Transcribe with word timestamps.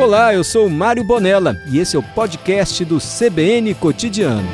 Olá, 0.00 0.32
eu 0.32 0.42
sou 0.42 0.66
Mário 0.70 1.04
Bonella 1.04 1.62
e 1.70 1.78
esse 1.78 1.94
é 1.94 1.98
o 1.98 2.02
podcast 2.02 2.82
do 2.86 2.96
CBN 2.96 3.74
Cotidiano. 3.74 4.48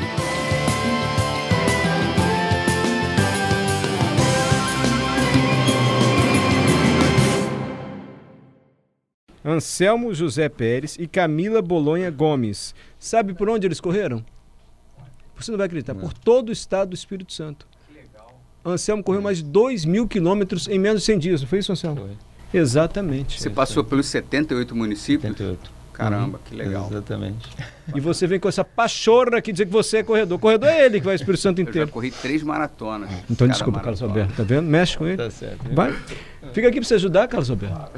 Anselmo 9.43 10.13
José 10.13 10.49
Pérez 10.49 10.97
e 10.99 11.07
Camila 11.07 11.61
Bolonha 11.61 12.11
Gomes. 12.11 12.75
Sabe 12.99 13.33
por 13.33 13.49
onde 13.49 13.65
eles 13.65 13.79
correram? 13.79 14.25
Você 15.37 15.49
não 15.49 15.57
vai 15.57 15.67
acreditar, 15.67 15.95
por 15.95 16.11
todo 16.11 16.49
o 16.49 16.51
estado 16.51 16.89
do 16.89 16.95
Espírito 16.95 17.31
Santo. 17.31 17.65
Anselmo 18.65 19.01
correu 19.01 19.21
mais 19.21 19.37
de 19.37 19.45
2 19.45 19.85
mil 19.85 20.09
quilômetros 20.09 20.67
em 20.67 20.77
menos 20.77 21.03
de 21.03 21.05
100 21.05 21.19
dias, 21.19 21.41
não 21.41 21.47
foi 21.47 21.59
isso, 21.59 21.71
Anselmo? 21.71 22.01
Foi. 22.01 22.26
Exatamente. 22.53 23.41
Você 23.41 23.49
passou 23.49 23.83
pelos 23.83 24.05
78 24.07 24.75
municípios? 24.75 25.31
78. 25.33 25.77
Caramba, 25.93 26.39
que 26.45 26.55
legal. 26.55 26.87
Exatamente. 26.91 27.49
E 27.95 27.99
você 27.99 28.27
vem 28.27 28.39
com 28.39 28.47
essa 28.47 28.63
pachorra 28.63 29.37
aqui 29.39 29.51
dizer 29.51 29.65
que 29.65 29.71
você 29.71 29.97
é 29.97 30.03
corredor. 30.03 30.37
Corredor 30.37 30.69
é 30.69 30.85
ele 30.85 30.99
que 30.99 31.05
vai 31.05 31.15
o 31.15 31.17
Espírito 31.17 31.41
Santo 31.41 31.59
Eu 31.59 31.65
já 31.65 31.69
inteiro. 31.71 31.87
corri 31.89 32.11
três 32.11 32.43
maratonas. 32.43 33.09
Então 33.29 33.47
Cada 33.47 33.53
desculpa, 33.53 33.79
Carlos 33.79 34.01
maratona. 34.01 34.23
Alberto. 34.25 34.37
Tá 34.37 34.43
vendo? 34.47 34.67
Mexe 34.67 34.95
com 34.95 35.07
ele. 35.07 35.17
Tá 35.17 35.31
certo. 35.31 35.57
Vai. 35.73 35.93
Fica 36.53 36.67
aqui 36.67 36.79
para 36.79 36.87
você 36.87 36.93
ajudar, 36.95 37.27
Carlos 37.27 37.49
Alberto. 37.49 37.91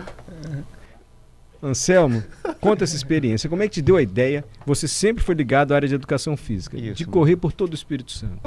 Anselmo, 1.62 2.24
conta 2.62 2.84
essa 2.86 2.96
experiência. 2.96 3.50
Como 3.50 3.62
é 3.62 3.68
que 3.68 3.74
te 3.76 3.82
deu 3.82 3.98
a 3.98 4.02
ideia? 4.02 4.46
Você 4.66 4.88
sempre 4.88 5.24
foi 5.24 5.36
ligado 5.36 5.74
à 5.74 5.76
área 5.76 5.88
de 5.88 5.96
educação 5.96 6.38
física, 6.38 6.78
Isso. 6.78 6.94
de 6.96 7.06
correr 7.06 7.36
por 7.36 7.52
todo 7.52 7.72
o 7.72 7.76
Espírito 7.76 8.12
Santo. 8.12 8.40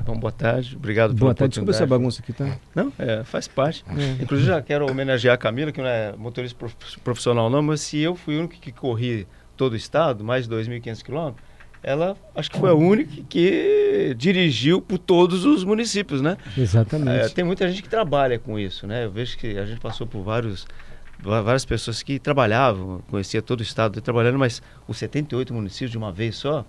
Então, 0.00 0.18
boa 0.18 0.32
tarde. 0.32 0.74
Obrigado 0.76 1.10
Boa 1.10 1.18
pela 1.32 1.34
tarde. 1.34 1.52
Desculpa 1.52 1.70
essa 1.72 1.86
bagunça 1.86 2.20
aqui, 2.20 2.32
tá? 2.32 2.56
Não, 2.74 2.92
é, 2.98 3.22
faz 3.24 3.46
parte. 3.46 3.84
É. 3.88 4.22
Inclusive, 4.22 4.48
já 4.48 4.60
quero 4.60 4.90
homenagear 4.90 5.34
a 5.34 5.38
Camila, 5.38 5.70
que 5.70 5.80
não 5.80 5.86
é 5.88 6.12
motorista 6.16 6.58
prof- 6.58 6.74
profissional 7.04 7.48
não, 7.48 7.62
mas 7.62 7.80
se 7.82 7.98
eu 7.98 8.14
fui 8.16 8.36
o 8.36 8.40
único 8.40 8.54
que 8.54 8.72
corri 8.72 9.26
todo 9.56 9.72
o 9.74 9.76
estado, 9.76 10.24
mais 10.24 10.48
de 10.48 10.54
2.500 10.54 11.02
quilômetros, 11.02 11.44
ela 11.82 12.16
acho 12.34 12.50
que 12.50 12.58
foi 12.58 12.70
a 12.70 12.74
única 12.74 13.22
que 13.28 14.12
dirigiu 14.18 14.80
por 14.80 14.98
todos 14.98 15.44
os 15.44 15.62
municípios, 15.62 16.20
né? 16.20 16.36
É, 16.56 16.60
Exatamente. 16.60 17.32
tem 17.34 17.44
muita 17.44 17.68
gente 17.68 17.80
que 17.82 17.88
trabalha 17.88 18.38
com 18.40 18.58
isso, 18.58 18.86
né? 18.88 19.04
Eu 19.04 19.10
vejo 19.12 19.38
que 19.38 19.56
a 19.56 19.64
gente 19.64 19.80
passou 19.80 20.04
por 20.06 20.22
vários 20.22 20.66
várias 21.18 21.64
pessoas 21.64 22.02
que 22.02 22.18
trabalhavam, 22.18 23.00
conhecia 23.10 23.42
todo 23.42 23.60
o 23.60 23.62
estado 23.62 24.00
trabalhando, 24.00 24.38
mas 24.38 24.62
os 24.86 24.96
78 24.98 25.52
municípios 25.52 25.90
de 25.90 25.98
uma 25.98 26.12
vez 26.12 26.36
só. 26.36 26.64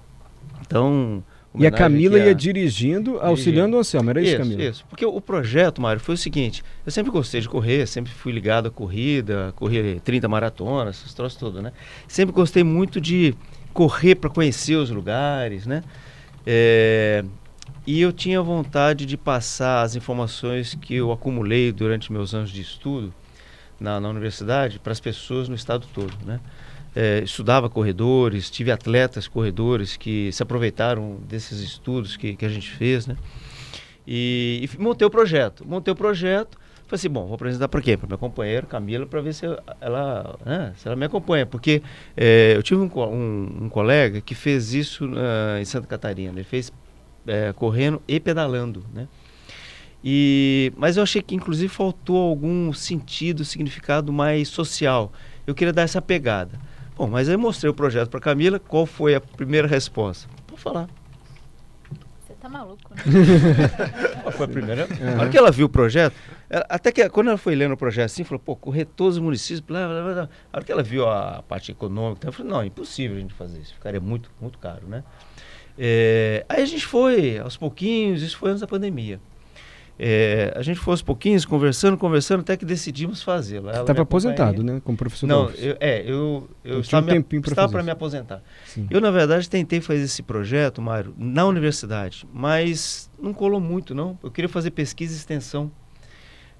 Então, 0.62 1.24
E 1.58 1.66
a 1.68 1.72
Camila 1.72 2.18
aqui 2.18 2.26
ia 2.26 2.32
a- 2.32 2.36
dirigindo, 2.36 3.20
auxiliando 3.20 3.76
o 3.78 3.80
Anselmo. 3.80 4.10
Era 4.10 4.22
isso, 4.22 4.30
isso, 4.30 4.38
Camila? 4.38 4.64
isso. 4.64 4.86
Porque 4.90 5.06
o 5.06 5.20
projeto, 5.22 5.82
Mário, 5.82 6.00
foi 6.00 6.16
o 6.16 6.18
seguinte: 6.18 6.64
eu 6.86 6.92
sempre 6.92 7.12
gostei 7.12 7.42
de 7.42 7.50
correr, 7.50 7.86
sempre 7.88 8.12
fui 8.12 8.32
ligado 8.32 8.68
à 8.68 8.72
corrida, 8.72 9.54
corri 9.56 10.00
30 10.02 10.28
maratonas, 10.28 10.98
esses 11.00 11.14
troços 11.14 11.38
todos, 11.40 11.62
né? 11.62 11.72
Sempre 12.08 12.34
gostei 12.34 12.64
muito 12.64 13.00
de 13.02 13.36
correr 13.74 14.16
para 14.16 14.30
conhecer 14.30 14.76
os 14.76 14.90
lugares, 14.90 15.66
né? 15.68 15.84
É, 16.46 17.24
e 17.86 18.00
eu 18.02 18.12
tinha 18.14 18.42
vontade 18.42 19.06
de 19.06 19.18
passar 19.18 19.82
as 19.82 19.96
informações 19.96 20.76
que 20.76 20.96
eu 20.96 21.12
acumulei 21.12 21.72
durante 21.72 22.12
meus 22.12 22.34
anos 22.34 22.50
de 22.52 22.62
estudo 22.62 23.14
na, 23.80 24.00
na 24.00 24.10
universidade 24.10 24.80
para 24.80 24.92
as 24.92 25.00
pessoas 25.00 25.48
no 25.50 25.56
estado 25.56 25.86
todo, 25.94 26.14
né? 26.26 26.40
É, 26.96 27.20
estudava 27.24 27.70
corredores, 27.70 28.50
tive 28.50 28.72
atletas 28.72 29.28
corredores 29.28 29.96
que 29.96 30.32
se 30.32 30.42
aproveitaram 30.42 31.18
desses 31.28 31.60
estudos 31.60 32.18
que, 32.18 32.36
que 32.36 32.46
a 32.46 32.50
gente 32.50 32.72
fez, 32.72 33.06
né? 33.06 33.16
E, 34.08 34.68
e 34.74 34.82
montei 34.82 35.06
o 35.06 35.10
projeto. 35.10 35.68
Montei 35.68 35.92
o 35.92 35.96
projeto. 35.96 36.58
Falei 36.88 36.96
assim, 36.96 37.10
bom, 37.10 37.26
vou 37.26 37.36
apresentar 37.36 37.68
para 37.68 37.82
quê? 37.82 37.98
Para 37.98 38.08
minha 38.08 38.18
companheira, 38.18 38.66
Camila, 38.66 39.06
para 39.06 39.20
ver 39.20 39.34
se 39.34 39.46
ela, 39.82 40.40
né, 40.46 40.74
se 40.78 40.88
ela 40.88 40.96
me 40.96 41.06
acompanha. 41.06 41.46
Porque 41.46 41.84
é, 42.16 42.54
eu 42.56 42.64
tive 42.64 42.80
um, 42.82 42.90
um- 42.96 43.64
um 43.66 43.70
colega 43.70 44.22
que 44.22 44.34
fez 44.34 44.74
isso 44.74 45.08
ah, 45.16 45.60
em 45.60 45.66
Santa 45.66 45.86
Catarina. 45.86 46.32
Ele 46.32 46.46
fez 46.46 46.72
é, 47.28 47.52
correndo 47.54 48.02
e 48.08 48.20
pedalando, 48.20 48.86
né? 48.94 49.08
E, 50.10 50.72
mas 50.78 50.96
eu 50.96 51.04
achei 51.04 51.22
que 51.22 51.36
inclusive 51.36 51.68
faltou 51.68 52.30
algum 52.30 52.72
sentido, 52.72 53.44
significado 53.44 54.14
mais 54.14 54.48
social. 54.48 55.12
Eu 55.46 55.54
queria 55.54 55.74
dar 55.74 55.82
essa 55.82 56.02
pegada. 56.02 56.58
Bom, 56.96 57.08
mas 57.08 57.28
aí 57.28 57.36
eu 57.36 57.40
mostrei 57.40 57.70
o 57.70 57.74
projeto 57.74 58.10
para 58.10 58.22
Camila. 58.22 58.58
Qual 58.58 58.86
foi 58.86 59.16
a 59.16 59.20
primeira 59.20 59.68
resposta? 59.68 60.30
Vou 60.48 60.58
falar. 60.58 60.88
Você 62.26 62.34
tá 62.40 62.48
maluco, 62.48 62.80
né? 62.96 63.02
Qual 64.24 64.32
foi 64.32 64.46
a 64.46 64.50
primeira? 64.50 64.88
Na 64.88 65.22
hora 65.24 65.30
que 65.30 65.38
ela 65.38 65.52
viu 65.52 65.66
o 65.66 65.70
projeto, 65.70 66.16
ela- 66.50 66.66
até 66.70 66.90
que 66.90 67.10
quando 67.10 67.28
ela 67.28 67.38
foi 67.38 67.54
lendo 67.54 67.74
o 67.74 67.78
projeto 67.78 68.06
assim, 68.06 68.24
falou, 68.24 68.40
pô, 68.40 68.56
correr 68.56 68.86
todos 68.86 69.18
os 69.18 69.22
municípios, 69.22 69.60
blá, 69.60 69.86
blá, 69.90 70.04
blá, 70.04 70.14
blá. 70.14 70.30
A 70.54 70.58
hora 70.58 70.66
que 70.66 70.72
ela 70.72 70.84
viu 70.84 71.06
a 71.06 71.44
parte 71.46 71.70
econômica, 71.70 72.28
ela 72.28 72.32
falou, 72.32 72.50
não, 72.54 72.62
é 72.62 72.66
impossível 72.68 73.18
a 73.18 73.20
gente 73.20 73.34
fazer 73.34 73.60
isso, 73.60 73.74
ficaria 73.74 74.00
muito, 74.00 74.32
muito 74.40 74.58
caro, 74.58 74.88
né? 74.88 75.04
É, 75.78 76.46
aí 76.48 76.62
a 76.64 76.66
gente 76.66 76.86
foi 76.86 77.38
aos 77.40 77.58
pouquinhos, 77.58 78.22
isso 78.22 78.38
foi 78.38 78.52
antes 78.52 78.62
da 78.62 78.68
pandemia. 78.68 79.20
É, 80.00 80.54
a 80.56 80.62
gente 80.62 80.80
foi 80.80 80.94
aos 80.94 81.02
pouquinhos, 81.02 81.46
conversando, 81.46 81.98
conversando, 81.98 82.42
até 82.42 82.56
que 82.56 82.66
decidimos 82.66 83.24
fazê-lo. 83.24 83.70
Ela 83.70 83.78
me 83.78 83.82
Estava 83.82 84.02
aposentado, 84.04 84.64
né? 84.64 84.82
Como 84.84 84.98
professor 84.98 85.26
Não, 85.26 85.50
eu, 85.52 85.76
é, 85.80 86.02
eu, 86.02 86.48
eu 86.64 86.82
tinha 86.82 87.02
um 87.02 87.20
estava, 87.42 87.56
fazer 87.56 87.72
para 87.72 87.84
me 87.84 87.92
aposentar. 87.92 88.44
Sim. 88.66 88.88
Eu, 88.90 89.02
na 89.02 89.10
verdade, 89.10 89.50
tentei 89.50 89.82
fazer 89.82 90.02
esse 90.02 90.22
projeto, 90.22 90.82
Mário, 90.82 91.14
na 91.18 91.46
universidade, 91.46 92.28
mas 92.32 93.10
não 93.20 93.34
colou 93.34 93.60
muito, 93.60 93.96
não. 93.96 94.18
Eu 94.24 94.30
queria 94.30 94.50
fazer 94.50 94.72
pesquisa 94.72 95.14
e 95.14 95.18
extensão. 95.18 95.72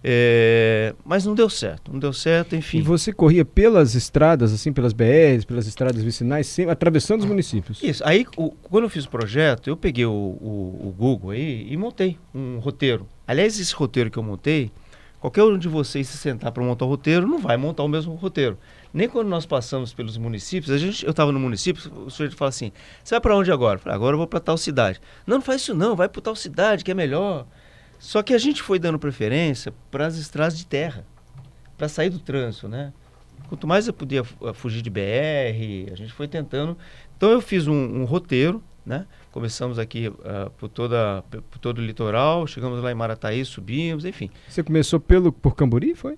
É, 0.04 0.94
mas 1.04 1.26
não 1.26 1.34
deu 1.36 1.50
certo, 1.50 1.92
não 1.92 2.00
deu 2.00 2.14
certo, 2.14 2.54
E 2.56 2.60
enfim. 2.60 2.82
você 2.82 3.12
corria 3.12 3.44
pelas 3.44 3.96
estradas, 3.96 4.54
assim, 4.54 4.72
pelas 4.72 4.94
BRs, 4.94 5.44
pelas 5.46 5.68
estradas 5.68 6.02
vicinais, 6.04 6.48
sempre, 6.48 6.72
atravessando 6.72 7.22
os 7.22 7.26
municípios. 7.26 7.82
Isso, 7.82 8.04
aí 8.06 8.26
o- 8.38 8.52
quando 8.52 8.84
eu 8.86 8.90
fiz 8.90 9.06
o 9.06 9.10
projeto, 9.10 9.68
eu 9.70 9.76
peguei 9.76 10.06
o, 10.06 10.12
o- 10.12 10.88
o 10.88 10.96
Google 10.98 11.32
aí 11.32 11.68
e 11.70 11.76
montei 11.76 12.18
um 12.34 12.60
roteiro. 12.60 13.08
Aliás, 13.28 13.60
esse 13.60 13.74
roteiro 13.74 14.10
que 14.12 14.18
eu 14.18 14.24
montei, 14.24 14.72
qualquer 15.20 15.44
um 15.44 15.58
de 15.58 15.68
vocês 15.68 16.08
se 16.08 16.18
sentar 16.18 16.52
para 16.52 16.64
montar 16.64 16.86
o 16.86 16.88
roteiro, 16.90 17.28
não 17.28 17.40
vai 17.40 17.58
montar 17.58 17.84
o 17.84 17.88
mesmo 17.88 18.14
roteiro. 18.16 18.58
Nem 18.94 19.10
quando 19.10 19.28
nós 19.28 19.46
passamos 19.46 19.94
pelos 19.94 20.18
municípios, 20.18 20.72
a 20.72 20.78
gente, 20.78 21.04
eu 21.04 21.12
estava 21.12 21.32
no 21.32 21.40
município, 21.40 21.92
o 22.06 22.10
sujeito 22.10 22.38
fala 22.38 22.50
assim: 22.50 22.72
você 23.04 23.16
vai 23.16 23.22
para 23.22 23.36
onde 23.36 23.52
agora? 23.52 23.76
Eu 23.78 23.82
falei, 23.82 23.96
agora 23.96 24.14
eu 24.14 24.18
vou 24.18 24.28
para 24.28 24.40
tal 24.40 24.58
cidade. 24.58 25.02
Não, 25.26 25.38
não 25.38 25.42
faz 25.42 25.62
isso 25.64 25.74
não, 25.76 25.96
vai 25.96 26.08
para 26.08 26.22
tal 26.22 26.36
cidade 26.36 26.84
que 26.84 26.92
é 26.92 26.94
melhor. 26.94 27.46
Só 28.00 28.22
que 28.24 28.34
a 28.34 28.38
gente 28.38 28.62
foi 28.62 28.80
dando 28.80 29.00
preferência 29.00 29.74
para 29.92 30.06
as 30.06 30.18
estradas 30.18 30.58
de 30.58 30.66
terra, 30.66 31.06
para 31.78 31.88
sair 31.90 32.10
do 32.10 32.20
trânsito, 32.20 32.68
né? 32.68 32.94
Quanto 33.50 33.66
mais 33.68 33.88
eu 33.88 33.94
podia 33.94 34.24
fu- 34.24 34.54
fugir 34.54 34.82
de 34.82 34.90
BR, 34.90 35.92
a 35.92 35.96
gente 35.96 36.12
foi 36.14 36.28
tentando. 36.28 36.78
Então 37.16 37.32
eu 37.32 37.40
fiz 37.42 37.68
um, 37.68 37.74
um 37.74 38.06
roteiro, 38.06 38.62
né? 38.86 39.06
Começamos 39.32 39.78
aqui 39.80 40.12
ah, 40.26 40.50
por, 40.58 40.68
toda, 40.70 41.24
por 41.50 41.60
todo 41.60 41.78
o 41.80 41.82
litoral, 41.82 42.46
chegamos 42.48 42.82
lá 42.82 42.92
em 42.92 42.96
Marataí, 42.96 43.44
subimos, 43.46 44.06
enfim. 44.06 44.30
Você 44.50 44.64
começou 44.64 45.00
pelo, 45.00 45.32
por 45.32 45.56
Camburi, 45.56 45.94
foi? 45.96 46.18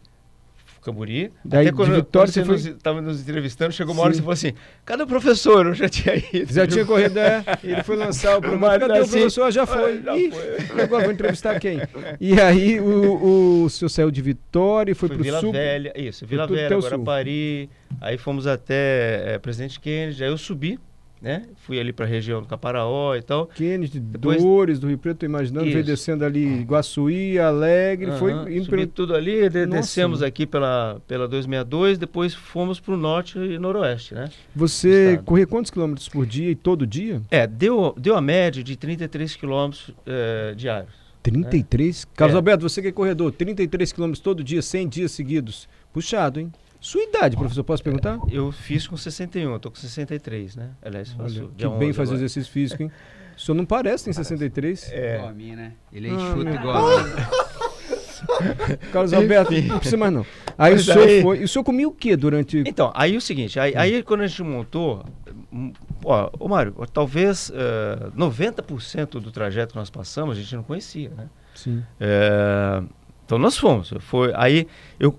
Camburi. 0.82 1.32
Daí, 1.44 1.68
Até 1.68 1.76
quando, 1.76 1.94
Vitória, 1.96 2.32
quando 2.34 2.48
você 2.48 2.70
estava 2.70 3.02
nos 3.02 3.22
entrevistando, 3.22 3.72
chegou 3.74 3.94
uma 3.94 4.04
hora 4.04 4.12
e 4.12 4.16
Sim. 4.16 4.22
você 4.22 4.24
falou 4.24 4.34
assim, 4.34 4.54
cadê 4.86 5.04
o 5.04 5.08
professor? 5.08 5.66
Eu 5.68 5.74
já 5.74 5.90
tinha 5.90 6.16
ido. 6.16 6.52
Já 6.54 6.66
tinha 6.68 6.86
corrido, 6.86 7.18
é. 7.18 7.44
Ele 7.64 7.84
foi 7.84 7.96
lançar 7.96 8.38
o 8.38 8.42
programa. 8.42 8.80
Cadê 8.80 9.00
o 9.00 9.02
assim, 9.04 9.12
professor? 9.12 9.52
Já 9.52 9.66
foi. 9.68 10.02
já 10.02 10.18
Ih, 10.18 10.32
foi. 10.32 10.82
Agora 10.82 11.04
vou 11.04 11.14
entrevistar 11.14 11.60
quem? 11.60 11.80
E 12.20 12.40
aí 12.40 12.80
o, 12.80 13.64
o 13.64 13.70
senhor 13.70 13.90
saiu 13.90 14.12
de 14.12 14.22
Vitória 14.22 14.92
e 14.92 14.96
foi, 14.96 15.10
Foi 15.10 15.18
pro 15.18 15.24
Vila 15.24 15.40
sul. 15.40 15.52
Velha, 15.52 15.94
isso, 15.96 16.26
Vila 16.26 16.48
Velha, 16.48 16.78
o 16.78 16.82
sul. 16.82 16.90
Guarapari, 16.92 17.70
aí 18.02 18.18
fomos 18.18 18.48
até 18.48 19.34
eh, 19.36 19.40
Presidente 19.40 19.80
Kennedy, 19.80 20.24
aí 20.24 20.30
eu 20.30 20.38
subi, 20.38 20.80
né? 21.22 21.44
Fui 21.66 21.80
ali 21.80 21.92
para 21.92 22.06
a 22.06 22.08
região 22.08 22.42
do 22.42 22.48
Caparaó 22.48 23.16
e 23.16 23.22
tal. 23.22 23.48
Kennedy, 23.48 24.00
Depois- 24.00 24.42
Dores, 24.42 24.80
do 24.80 24.88
Rio 24.88 24.98
Preto, 24.98 25.18
tô 25.20 25.26
imaginando, 25.26 25.66
veio 25.70 25.84
descendo 25.84 26.24
ali 26.24 26.62
Guaçuí, 26.64 27.38
Alegre, 27.38 28.12
foi 28.14 28.32
indo 28.56 28.70
pelo... 28.70 28.88
tudo 28.88 29.14
ali, 29.16 29.50
de- 29.50 29.66
Nossa. 29.66 29.82
descemos 29.82 30.22
aqui 30.24 30.46
pela, 30.46 31.02
pela 31.08 31.28
262, 31.28 31.98
depois 31.98 32.34
fomos 32.34 32.80
para 32.80 32.94
o 32.94 32.98
norte 32.98 33.38
e 33.38 33.58
noroeste, 33.60 34.14
né? 34.14 34.30
Você 34.56 35.20
corria 35.26 35.46
quantos 35.46 35.72
quilômetros 35.72 36.08
por 36.08 36.26
dia 36.26 36.50
e 36.52 36.56
todo 36.56 36.88
dia? 36.88 37.22
É, 37.30 37.46
deu, 37.46 37.94
deu 37.98 38.16
a 38.16 38.22
média 38.22 38.64
de 38.64 38.76
33 38.78 39.36
quilômetros 39.36 39.92
eh, 40.06 40.54
diários. 40.56 40.94
33? 41.22 42.06
Carlos 42.16 42.34
É. 42.34 42.38
Alberto, 42.38 42.64
você 42.68 42.82
que 42.82 42.88
é 42.88 42.92
corredor, 42.92 43.32
33 43.34 43.92
quilômetros 43.92 44.22
todo 44.22 44.44
dia, 44.44 44.62
100 44.62 44.88
dias 44.88 45.12
seguidos. 45.12 45.68
Puxado, 45.94 46.40
hein? 46.40 46.52
Sua 46.80 47.02
idade, 47.04 47.36
professor, 47.36 47.64
posso 47.64 47.84
perguntar? 47.84 48.18
Eu 48.32 48.52
fiz 48.52 48.88
com 48.88 48.96
61, 48.96 49.52
eu 49.52 49.60
tô 49.60 49.70
com 49.70 49.76
63, 49.78 50.56
né? 50.56 50.70
Aliás, 50.82 51.12
faço 51.12 51.40
Olha, 51.42 51.50
que 51.58 51.68
bem 51.78 51.90
11 51.90 51.94
fazer 51.94 52.12
agora. 52.12 52.16
exercício 52.26 52.52
físico, 52.54 52.84
hein? 52.84 52.92
O 53.36 53.40
senhor 53.42 53.56
não 53.56 53.66
parece, 53.66 54.06
tem 54.06 54.14
63. 54.14 54.90
É. 54.92 55.16
Igual 55.16 55.30
a 55.30 55.34
mim, 55.34 55.56
né? 55.56 55.74
Ele 55.92 56.08
é 56.08 56.12
Ah, 56.12 56.14
enxuto 56.14 56.38
meu 56.46 56.54
igual 56.56 56.88
a 56.98 57.04
mim. 57.04 57.10
Carlos 58.92 59.14
Alberto, 59.14 59.52
não 59.54 59.78
precisa 59.80 59.98
mais 59.98 60.12
não. 60.14 60.26
Aí 60.58 60.74
o 60.74 60.80
senhor 60.80 61.08
aí- 61.08 61.22
foi. 61.22 61.40
E 61.40 61.44
o 61.44 61.48
senhor 61.48 61.64
comia 61.64 61.88
o 61.88 61.92
que 61.92 62.16
durante. 62.16 62.64
Então, 62.66 62.92
aí 62.96 63.16
o 63.16 63.22
seguinte, 63.22 63.60
aí, 63.60 63.74
aí 63.76 64.04
quando 64.04 64.22
a 64.22 64.28
gente 64.28 64.44
montou, 64.44 65.06
hum, 65.52 65.72
ó, 66.04 66.30
ô 66.40 66.48
Mário, 66.48 66.74
ó, 66.78 66.86
talvez 66.86 67.52
eh, 67.54 68.10
90% 68.16 69.20
do 69.22 69.32
trajeto 69.32 69.74
que 69.74 69.80
nós 69.80 69.90
passamos 69.90 70.38
a 70.38 70.42
gente 70.42 70.56
não 70.56 70.64
conhecia, 70.64 71.10
né? 71.10 71.28
Sim. 71.56 71.84
É, 72.00 72.82
Então 73.30 73.38
nós 73.38 73.56
fomos. 73.56 73.94
Foi, 74.00 74.32
aí, 74.34 74.66
eu, 75.00 75.16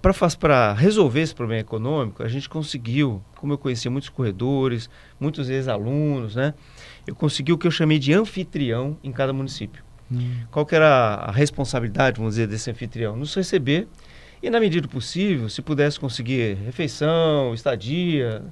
para 0.00 0.72
resolver 0.72 1.20
esse 1.20 1.34
problema 1.34 1.60
econômico, 1.60 2.22
a 2.22 2.26
gente 2.26 2.48
conseguiu, 2.48 3.22
como 3.36 3.52
eu 3.52 3.58
conhecia 3.58 3.90
muitos 3.90 4.08
corredores, 4.08 4.88
muitos 5.20 5.50
ex-alunos, 5.50 6.36
né? 6.36 6.54
Eu 7.06 7.14
consegui 7.14 7.52
o 7.52 7.58
que 7.58 7.66
eu 7.66 7.70
chamei 7.70 7.98
de 7.98 8.14
anfitrião 8.14 8.96
em 9.04 9.12
cada 9.12 9.34
município. 9.34 9.84
Hum. 10.10 10.36
Qual 10.50 10.64
que 10.64 10.74
era 10.74 11.16
a 11.16 11.30
responsabilidade, 11.30 12.16
vamos 12.16 12.36
dizer, 12.36 12.46
desse 12.46 12.70
anfitrião? 12.70 13.14
Nos 13.14 13.34
receber 13.34 13.86
e, 14.42 14.48
na 14.48 14.58
medida 14.58 14.86
do 14.86 14.88
possível, 14.88 15.50
se 15.50 15.60
pudesse 15.60 16.00
conseguir 16.00 16.54
refeição, 16.64 17.52
estadia. 17.52 18.42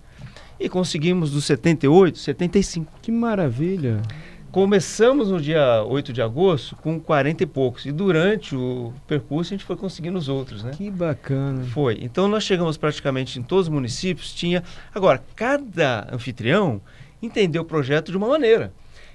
E 0.60 0.68
conseguimos 0.68 1.30
dos 1.30 1.46
78, 1.46 2.18
75. 2.18 2.92
Que 3.00 3.10
maravilha! 3.10 4.02
Começamos 4.50 5.30
no 5.30 5.40
dia 5.40 5.82
8 5.84 6.12
de 6.12 6.22
agosto 6.22 6.74
com 6.76 6.98
40 6.98 7.42
e 7.42 7.46
poucos. 7.46 7.84
E 7.84 7.92
durante 7.92 8.56
o 8.56 8.92
percurso 9.06 9.52
a 9.52 9.56
gente 9.56 9.64
foi 9.64 9.76
conseguindo 9.76 10.16
os 10.16 10.28
outros, 10.28 10.64
né? 10.64 10.72
Que 10.76 10.90
bacana. 10.90 11.62
Foi. 11.64 11.98
Então 12.00 12.26
nós 12.26 12.44
chegamos 12.44 12.76
praticamente 12.76 13.38
em 13.38 13.42
todos 13.42 13.66
os 13.66 13.72
municípios. 13.72 14.32
Tinha. 14.32 14.62
Agora, 14.94 15.22
cada 15.36 16.08
anfitrião 16.12 16.80
entendeu 17.22 17.62
o 17.62 17.64
projeto 17.64 18.10
de 18.10 18.16
uma 18.16 18.28
maneira. 18.28 18.72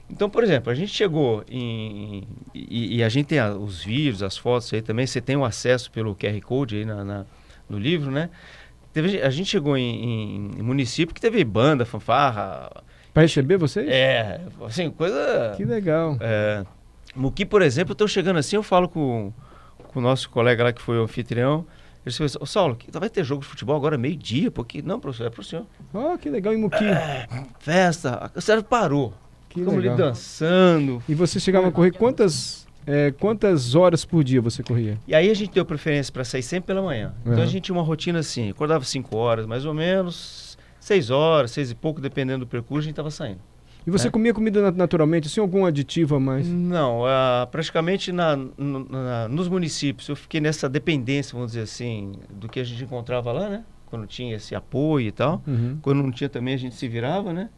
Então, 0.10 0.30
por 0.30 0.44
exemplo, 0.44 0.72
a 0.72 0.76
gente 0.76 0.94
chegou 0.94 1.44
em. 1.50 2.28
E, 2.54 2.98
e 2.98 3.04
a 3.04 3.10
gente 3.10 3.26
tem 3.28 3.40
a, 3.40 3.52
os 3.54 3.84
vídeos, 3.84 4.22
as 4.22 4.38
fotos 4.38 4.72
aí 4.74 4.82
também, 4.82 5.08
você 5.08 5.20
tem 5.20 5.36
o 5.36 5.44
acesso 5.44 5.90
pelo 5.90 6.16
QR 6.16 6.40
Code 6.42 6.78
aí 6.78 6.86
na, 6.86 7.04
na 7.04 7.26
no 7.68 7.80
livro, 7.80 8.12
né? 8.12 8.30
Teve, 8.92 9.22
a 9.22 9.30
gente 9.32 9.50
chegou 9.50 9.76
em, 9.76 10.52
em, 10.56 10.62
município 10.62 11.16
que 11.16 11.22
teve 11.22 11.44
banda, 11.44 11.86
fanfarra. 11.86 12.84
Para 13.14 13.24
receber 13.24 13.58
vocês? 13.58 13.88
É, 13.88 14.42
assim, 14.66 14.90
coisa. 14.90 15.54
Que 15.56 15.64
legal. 15.64 16.18
É, 16.20 16.66
Muqui, 17.16 17.46
por 17.46 17.62
exemplo, 17.62 17.92
eu 17.92 17.94
estou 17.94 18.08
chegando 18.08 18.38
assim, 18.40 18.56
eu 18.56 18.64
falo 18.64 18.90
com, 18.90 19.32
com 19.90 20.00
o 20.00 20.02
nosso 20.02 20.30
colega 20.30 20.64
lá 20.64 20.74
que 20.74 20.82
foi 20.82 20.98
o 20.98 21.04
anfitrião. 21.04 21.66
Ele 22.06 22.14
disse, 22.14 22.38
ô 22.40 22.46
Saulo, 22.46 22.78
vai 22.92 23.10
ter 23.10 23.24
jogo 23.24 23.44
de 23.44 23.48
futebol 23.48 23.76
agora 23.76 23.98
meio-dia? 23.98 24.52
Porque. 24.52 24.82
Não, 24.82 25.00
professor, 25.00 25.28
é 25.28 25.30
pro 25.30 25.44
senhor. 25.44 25.66
Oh, 25.94 26.18
que 26.18 26.30
legal, 26.30 26.54
em 26.54 26.58
Muqui. 26.58 26.84
É, 26.84 27.28
festa, 27.60 28.30
a 28.36 28.42
senhora 28.42 28.62
parou. 28.64 29.14
Que 29.48 29.60
Ficamos 29.60 29.80
legal. 29.82 29.96
ali 29.96 30.04
dançando. 30.04 31.02
E 31.08 31.14
você 31.14 31.40
chegava 31.40 31.68
a 31.70 31.72
correr 31.72 31.92
quantas, 31.92 32.68
é, 32.86 33.12
quantas 33.12 33.76
horas 33.76 34.04
por 34.04 34.24
dia 34.24 34.42
você 34.42 34.64
corria? 34.64 34.98
E 35.08 35.16
aí 35.16 35.30
a 35.30 35.34
gente 35.34 35.54
deu 35.54 35.64
preferência 35.64 36.12
para 36.12 36.26
sair 36.26 36.44
sempre 36.44 36.68
pela 36.68 36.82
manhã. 36.82 37.14
Uhum. 37.24 37.32
Então 37.32 37.44
a 37.44 37.48
gente 37.48 37.66
tinha 37.66 37.76
uma 37.76 37.84
rotina 37.84 38.20
assim, 38.20 38.50
acordava 38.50 38.84
5 38.84 39.16
horas 39.16 39.46
mais 39.46 39.64
ou 39.64 39.74
menos, 39.74 40.53
6 40.84 41.12
horas, 41.12 41.52
6 41.52 41.72
e 41.72 41.76
pouco, 41.76 42.02
dependendo 42.02 42.44
do 42.44 42.48
percurso, 42.48 42.80
a 42.80 42.84
gente 42.84 42.92
estava 42.92 43.10
saindo. 43.10 43.40
E 43.88 43.92
você 43.92 44.10
é. 44.10 44.12
comia 44.12 44.34
comida 44.34 44.70
naturalmente, 44.70 45.30
sem 45.30 45.42
algum 45.42 45.66
aditivo 45.66 46.16
a 46.16 46.20
mais? 46.20 46.46
Não, 46.46 47.04
uh, 47.04 47.48
praticamente 47.50 48.12
na, 48.12 48.36
na, 48.58 49.30
nos 49.30 49.48
municípios 49.48 50.10
eu 50.10 50.16
fiquei 50.16 50.42
nessa 50.42 50.68
dependência, 50.68 51.34
vamos 51.34 51.52
dizer 51.52 51.64
assim, 51.64 52.14
do 52.30 52.50
que 52.50 52.60
a 52.60 52.64
gente 52.66 52.84
encontrava 52.84 53.32
lá, 53.32 53.50
né? 53.50 53.64
Quando 53.86 54.06
tinha 54.06 54.36
esse 54.36 54.56
apoio 54.56 55.08
e 55.08 55.12
tal. 55.12 55.42
Uhum. 55.48 55.80
Quando 55.82 56.04
não 56.04 56.12
tinha 56.12 56.30
também 56.30 56.54
a 56.54 56.58
gente 56.58 56.76
se 56.76 56.88
virava, 56.88 57.32
né? 57.32 57.50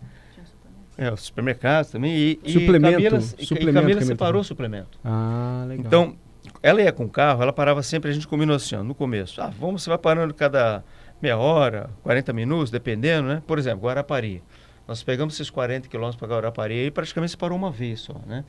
É, 0.95 1.11
os 1.11 1.21
supermercados 1.21 1.91
também. 1.91 2.39
E, 2.43 2.51
suplemento. 2.51 2.99
E 2.99 3.03
Camila, 3.03 3.21
suplemento, 3.21 3.69
e 3.69 3.73
Camila 3.73 4.01
separou 4.01 4.41
o 4.41 4.43
suplemento. 4.43 4.99
Ah, 5.03 5.65
legal. 5.67 5.85
Então, 5.87 6.15
ela 6.61 6.79
ia 6.79 6.91
com 6.91 7.05
o 7.05 7.09
carro, 7.09 7.41
ela 7.41 7.51
parava 7.51 7.81
sempre, 7.81 8.11
a 8.11 8.13
gente 8.13 8.27
combinou 8.27 8.55
assim, 8.55 8.75
ó, 8.75 8.83
no 8.83 8.93
começo. 8.93 9.41
Ah, 9.41 9.51
vamos, 9.59 9.81
você 9.81 9.89
vai 9.89 9.97
parando 9.97 10.33
cada 10.33 10.83
meia 11.21 11.37
hora, 11.37 11.89
40 12.03 12.33
minutos, 12.33 12.71
dependendo, 12.71 13.27
né? 13.27 13.43
Por 13.45 13.57
exemplo, 13.57 13.85
Guarapari. 13.85 14.43
Nós 14.87 15.01
pegamos 15.01 15.33
esses 15.33 15.49
40 15.49 15.87
quilômetros 15.87 16.17
para 16.17 16.27
Guarapari 16.27 16.85
e 16.85 16.91
praticamente 16.91 17.31
se 17.31 17.37
parou 17.37 17.57
uma 17.57 17.71
vez 17.71 18.01
só, 18.01 18.15
né? 18.27 18.43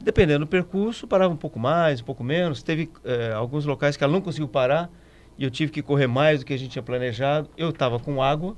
Dependendo 0.00 0.40
do 0.40 0.48
percurso, 0.48 1.06
parava 1.06 1.32
um 1.32 1.36
pouco 1.36 1.58
mais, 1.58 2.00
um 2.00 2.04
pouco 2.04 2.22
menos. 2.24 2.62
Teve 2.62 2.90
é, 3.04 3.32
alguns 3.32 3.64
locais 3.64 3.96
que 3.96 4.02
ela 4.02 4.12
não 4.12 4.20
conseguiu 4.20 4.48
parar 4.48 4.90
e 5.38 5.44
eu 5.44 5.50
tive 5.50 5.72
que 5.72 5.82
correr 5.82 6.06
mais 6.06 6.40
do 6.40 6.46
que 6.46 6.52
a 6.52 6.56
gente 6.56 6.70
tinha 6.70 6.82
planejado. 6.82 7.48
Eu 7.56 7.70
estava 7.70 7.98
com 7.98 8.22
água, 8.22 8.56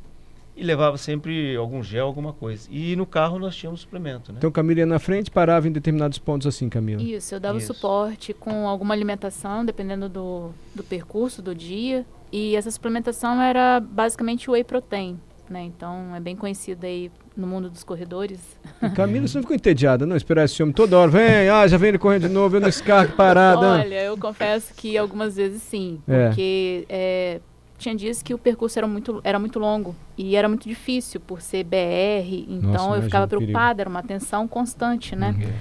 e 0.57 0.63
levava 0.63 0.97
sempre 0.97 1.57
algum 1.57 1.83
gel, 1.83 2.07
alguma 2.07 2.33
coisa. 2.33 2.69
E 2.71 2.95
no 2.95 3.07
carro 3.07 3.39
nós 3.39 3.57
tínhamos 3.57 3.81
suplemento, 3.81 4.33
né? 4.33 4.39
Então 4.39 4.51
Camila 4.51 4.81
ia 4.81 4.87
na 4.87 4.99
frente 4.99 5.31
parava 5.31 5.67
em 5.67 5.73
determinados 5.73 6.19
pontos 6.19 6.47
assim, 6.47 6.69
Camila? 6.69 7.03
Isso, 7.03 7.35
eu 7.35 7.41
dava 7.41 7.59
Isso. 7.59 7.75
suporte 7.75 8.33
com 8.33 8.69
alguma 8.69 8.95
alimentação, 8.95 9.65
dependendo 9.65 10.09
do, 10.09 10.51
do 10.75 10.85
percurso, 10.85 11.43
do 11.43 11.55
dia. 11.55 12.07
E 12.37 12.57
essa 12.57 12.69
suplementação 12.69 13.41
era 13.41 13.79
basicamente 13.79 14.51
whey 14.51 14.65
protein, 14.65 15.21
né? 15.49 15.63
Então 15.63 16.17
é 16.17 16.19
bem 16.19 16.35
conhecida 16.35 16.85
aí 16.85 17.09
no 17.37 17.47
mundo 17.47 17.71
dos 17.71 17.85
corredores. 17.85 18.41
E 18.83 18.91
Camila, 18.91 19.29
você 19.29 19.39
não 19.39 19.43
ficou 19.43 19.55
entediada, 19.55 20.05
não? 20.05 20.17
Esperar 20.17 20.45
esse 20.45 20.61
homem 20.61 20.75
toda 20.75 20.99
hora, 20.99 21.09
vem, 21.09 21.49
ah, 21.49 21.65
já 21.69 21.77
vem 21.77 21.91
ele 21.91 21.99
correndo 21.99 22.27
de 22.27 22.35
novo, 22.35 22.57
eu 22.57 22.61
no 22.61 22.73
carro 22.83 23.13
parada. 23.13 23.75
Olha, 23.75 24.03
eu 24.03 24.19
confesso 24.19 24.75
que 24.75 24.99
algumas 24.99 25.37
vezes 25.37 25.63
sim, 25.63 26.01
é. 26.09 26.27
porque 26.27 26.85
é, 26.89 27.41
tinha 27.79 27.95
dias 27.95 28.21
que 28.21 28.35
o 28.35 28.39
percurso 28.39 28.81
era 28.81 28.89
muito, 28.89 29.21
era 29.23 29.39
muito 29.39 29.61
longo 29.61 29.95
e 30.19 30.35
era 30.35 30.49
muito 30.49 30.69
difícil 30.69 31.21
por 31.21 31.41
ser 31.41 31.63
BR, 31.63 32.47
então 32.49 32.89
Nossa, 32.89 32.97
eu 32.97 33.03
ficava 33.05 33.29
preocupada, 33.29 33.81
era 33.81 33.89
uma 33.89 34.03
tensão 34.03 34.49
constante, 34.49 35.15
né? 35.15 35.37
Uhum. 35.39 35.53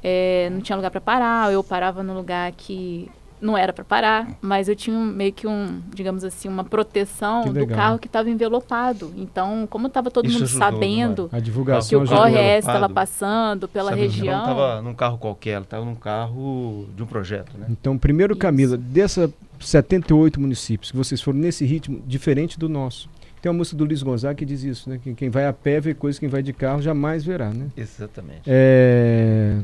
É, 0.00 0.48
não 0.52 0.60
tinha 0.60 0.76
lugar 0.76 0.92
para 0.92 1.00
parar, 1.00 1.52
eu 1.52 1.64
parava 1.64 2.04
no 2.04 2.14
lugar 2.14 2.52
que 2.52 3.10
não 3.40 3.56
era 3.56 3.72
para 3.72 3.84
parar, 3.84 4.38
mas 4.40 4.68
eu 4.68 4.76
tinha 4.76 4.98
meio 4.98 5.32
que 5.32 5.46
um, 5.46 5.80
digamos 5.94 6.24
assim, 6.24 6.48
uma 6.48 6.64
proteção 6.64 7.52
do 7.52 7.66
carro 7.66 7.98
que 7.98 8.06
estava 8.06 8.28
envelopado. 8.28 9.12
Então, 9.16 9.66
como 9.68 9.86
estava 9.86 10.10
todo 10.10 10.26
Isso 10.26 10.34
mundo 10.34 10.44
ajudou, 10.44 10.70
sabendo 10.70 11.28
a 11.32 11.40
divulgação 11.40 12.04
que 12.04 12.12
o 12.12 12.16
Corre 12.16 12.58
estava 12.58 12.88
passando 12.88 13.66
pela 13.66 13.90
Sabe, 13.90 14.02
região. 14.02 14.32
Não 14.32 14.40
estava 14.40 14.82
num 14.82 14.94
carro 14.94 15.18
qualquer, 15.18 15.60
estava 15.62 15.84
num 15.84 15.94
carro 15.94 16.86
de 16.94 17.02
um 17.02 17.06
projeto, 17.06 17.56
né? 17.58 17.66
Então, 17.70 17.96
primeiro, 17.96 18.36
Camila, 18.36 18.76
dessa 18.76 19.32
78 19.58 20.40
municípios, 20.40 20.90
que 20.90 20.96
vocês 20.96 21.20
foram 21.20 21.38
nesse 21.38 21.64
ritmo 21.64 22.02
diferente 22.06 22.58
do 22.58 22.68
nosso. 22.68 23.08
Tem 23.40 23.50
uma 23.50 23.56
música 23.56 23.76
do 23.76 23.84
Luiz 23.84 24.02
Gonzaga 24.02 24.34
que 24.34 24.44
diz 24.44 24.62
isso, 24.62 24.90
né? 24.90 25.00
Que 25.02 25.14
quem 25.14 25.30
vai 25.30 25.46
a 25.46 25.52
pé 25.52 25.80
vê 25.80 25.94
coisas 25.94 26.18
que 26.18 26.26
quem 26.26 26.28
vai 26.28 26.42
de 26.42 26.52
carro 26.52 26.82
jamais 26.82 27.24
verá, 27.24 27.50
né? 27.50 27.68
Exatamente. 27.74 28.42
É... 28.46 29.56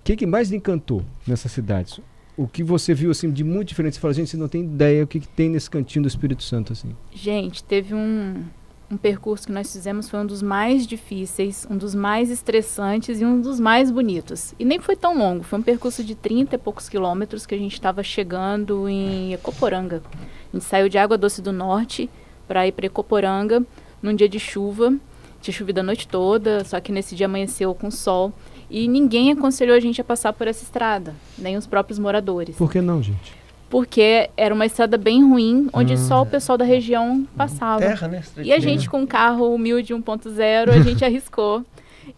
O 0.00 0.04
que, 0.04 0.16
que 0.16 0.26
mais 0.26 0.50
lhe 0.50 0.56
encantou 0.56 1.02
nessa 1.26 1.48
cidade? 1.48 2.00
O 2.38 2.46
que 2.46 2.62
você 2.62 2.94
viu 2.94 3.10
assim 3.10 3.32
de 3.32 3.42
muito 3.42 3.66
diferente? 3.66 3.94
Você 3.94 4.00
fala, 4.00 4.14
gente, 4.14 4.30
você 4.30 4.36
não 4.36 4.46
tem 4.46 4.62
ideia 4.62 5.02
o 5.02 5.08
que, 5.08 5.18
que 5.18 5.26
tem 5.26 5.50
nesse 5.50 5.68
cantinho 5.68 6.04
do 6.04 6.08
Espírito 6.08 6.44
Santo 6.44 6.72
assim. 6.72 6.94
Gente, 7.12 7.64
teve 7.64 7.92
um, 7.92 8.44
um 8.88 8.96
percurso 8.96 9.48
que 9.48 9.52
nós 9.52 9.72
fizemos 9.72 10.08
foi 10.08 10.20
um 10.20 10.26
dos 10.26 10.40
mais 10.40 10.86
difíceis, 10.86 11.66
um 11.68 11.76
dos 11.76 11.96
mais 11.96 12.30
estressantes 12.30 13.20
e 13.20 13.24
um 13.24 13.40
dos 13.40 13.58
mais 13.58 13.90
bonitos. 13.90 14.54
E 14.56 14.64
nem 14.64 14.78
foi 14.78 14.94
tão 14.94 15.18
longo, 15.18 15.42
foi 15.42 15.58
um 15.58 15.62
percurso 15.62 16.04
de 16.04 16.14
30 16.14 16.54
e 16.54 16.58
poucos 16.58 16.88
quilômetros 16.88 17.44
que 17.44 17.56
a 17.56 17.58
gente 17.58 17.72
estava 17.72 18.04
chegando 18.04 18.88
em 18.88 19.32
Ecoporanga. 19.32 20.00
A 20.14 20.56
gente 20.56 20.64
saiu 20.64 20.88
de 20.88 20.96
Água 20.96 21.18
Doce 21.18 21.42
do 21.42 21.50
Norte 21.50 22.08
para 22.46 22.68
ir 22.68 22.70
para 22.72 22.86
Ecoporanga 22.86 23.66
num 24.00 24.14
dia 24.14 24.28
de 24.28 24.38
chuva. 24.38 24.94
Tinha 25.40 25.52
chovido 25.52 25.80
a 25.80 25.82
noite 25.82 26.06
toda, 26.06 26.64
só 26.64 26.80
que 26.80 26.92
nesse 26.92 27.16
dia 27.16 27.26
amanheceu 27.26 27.74
com 27.74 27.90
sol. 27.90 28.32
E 28.70 28.86
ninguém 28.86 29.32
aconselhou 29.32 29.76
a 29.76 29.80
gente 29.80 30.00
a 30.00 30.04
passar 30.04 30.32
por 30.32 30.46
essa 30.46 30.62
estrada, 30.62 31.14
nem 31.38 31.56
os 31.56 31.66
próprios 31.66 31.98
moradores. 31.98 32.56
Por 32.56 32.70
que 32.70 32.80
não, 32.80 33.02
gente? 33.02 33.38
porque 33.70 34.30
era 34.36 34.54
uma 34.54 34.66
estrada 34.66 34.96
bem 34.96 35.22
ruim, 35.22 35.68
onde 35.72 35.94
hum. 35.94 35.96
só 35.96 36.22
o 36.22 36.26
pessoal 36.26 36.56
da 36.56 36.64
região 36.64 37.26
passava. 37.36 37.80
Terra, 37.80 38.08
né? 38.08 38.22
E 38.38 38.52
a 38.52 38.58
gente 38.58 38.88
com 38.88 39.00
um 39.00 39.06
carro 39.06 39.54
humilde 39.54 39.94
1.0, 39.94 40.70
a 40.70 40.80
gente 40.82 41.04
arriscou. 41.04 41.64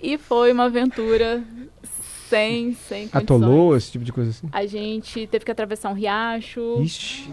E 0.00 0.16
foi 0.16 0.52
uma 0.52 0.66
aventura 0.66 1.42
sem, 2.28 2.74
sem 2.74 3.08
condições. 3.08 3.24
Atolou, 3.24 3.76
esse 3.76 3.90
tipo 3.90 4.04
de 4.04 4.12
coisa 4.12 4.30
assim? 4.30 4.48
A 4.52 4.64
gente 4.64 5.26
teve 5.26 5.44
que 5.44 5.50
atravessar 5.50 5.90
um 5.90 5.94
riacho. 5.94 6.80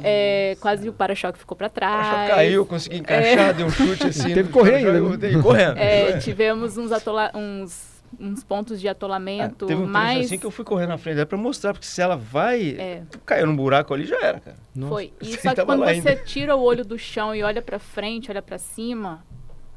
É, 0.04 0.58
quase 0.60 0.90
o 0.90 0.94
para-choque 0.94 1.38
ficou 1.38 1.56
para 1.56 1.70
trás. 1.70 2.08
O 2.08 2.10
para-choque 2.10 2.36
caiu, 2.36 2.66
consegui 2.66 2.98
encaixar, 2.98 3.50
é. 3.50 3.54
deu 3.54 3.68
um 3.68 3.70
chute 3.70 4.08
assim. 4.08 4.34
teve 4.34 4.46
que 4.46 4.54
correr 4.54 4.76
ainda. 4.78 5.00
Né? 5.00 5.42
Correndo. 5.44 5.78
É, 5.78 6.18
tivemos 6.18 6.78
uns, 6.80 6.92
atola 6.92 7.32
uns 7.36 7.97
uns 8.20 8.44
pontos 8.44 8.80
de 8.80 8.88
atolamento 8.88 9.66
ah, 9.66 9.68
teve 9.68 9.82
um 9.82 9.88
mais... 9.88 10.26
assim 10.26 10.38
que 10.38 10.46
eu 10.46 10.52
fui 10.52 10.64
correr 10.64 10.88
na 10.88 10.98
frente 10.98 11.16
dela 11.16 11.26
para 11.26 11.38
mostrar, 11.38 11.74
porque 11.74 11.86
se 11.86 12.02
ela 12.02 12.16
vai 12.16 12.70
é. 12.78 13.04
cair 13.26 13.46
num 13.46 13.56
buraco 13.56 13.94
ali, 13.94 14.06
já 14.06 14.20
era, 14.22 14.40
cara. 14.40 14.58
Nossa. 14.76 14.94
Foi. 14.94 15.14
E 15.22 15.36
só 15.38 15.54
que 15.54 15.66
quando 15.66 15.80
você 15.80 15.90
ainda. 15.90 16.16
tira 16.18 16.56
o 16.56 16.62
olho 16.62 16.86
do 16.86 16.98
chão 16.98 17.36
e 17.36 17.44
olha 17.44 17.62
para 17.62 17.80
frente, 17.80 18.32
olha 18.32 18.42
para 18.42 18.58
cima, 18.58 19.24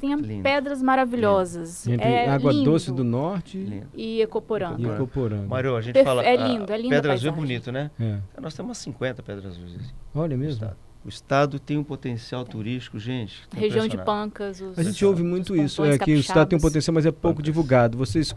tem 0.00 0.14
lindo. 0.14 0.42
pedras 0.42 0.82
maravilhosas. 0.82 1.86
Lindo. 1.86 2.02
É 2.02 2.28
Água 2.28 2.52
lindo. 2.52 2.70
Doce 2.70 2.92
do 2.92 3.04
Norte 3.04 3.58
lindo. 3.58 3.88
e 3.94 4.22
Ecoporanga. 4.22 4.80
E 4.80 4.86
Ecoporanga. 4.86 5.46
Mário, 5.46 5.76
a 5.76 5.80
gente 5.80 5.92
Perfe 5.92 6.08
fala... 6.08 6.24
É 6.24 6.36
lindo, 6.36 6.72
é 6.72 6.76
lindo 6.76 6.88
Pedra 6.88 7.12
Azul 7.12 7.28
é 7.28 7.32
bonito, 7.32 7.70
né? 7.70 7.90
É. 8.00 8.18
Nós 8.40 8.54
temos 8.54 8.70
umas 8.70 8.78
50 8.78 9.22
pedras 9.22 9.46
azuis. 9.46 9.94
Olha 10.14 10.36
mesmo. 10.36 10.70
O 11.04 11.08
estado 11.08 11.58
tem 11.58 11.78
um 11.78 11.84
potencial 11.84 12.44
turístico, 12.44 12.98
gente. 12.98 13.42
Região 13.54 13.88
de 13.88 13.96
Pancas. 13.96 14.60
Os, 14.60 14.78
a 14.78 14.82
gente 14.82 15.02
ouve 15.04 15.22
muito 15.22 15.56
isso, 15.56 15.82
é 15.84 15.98
que 15.98 16.12
o 16.12 16.18
estado 16.18 16.48
tem 16.48 16.58
um 16.58 16.60
potencial, 16.60 16.94
mas 16.94 17.06
é 17.06 17.10
pouco 17.10 17.36
Pancas. 17.36 17.44
divulgado. 17.44 17.96
Vocês 17.96 18.34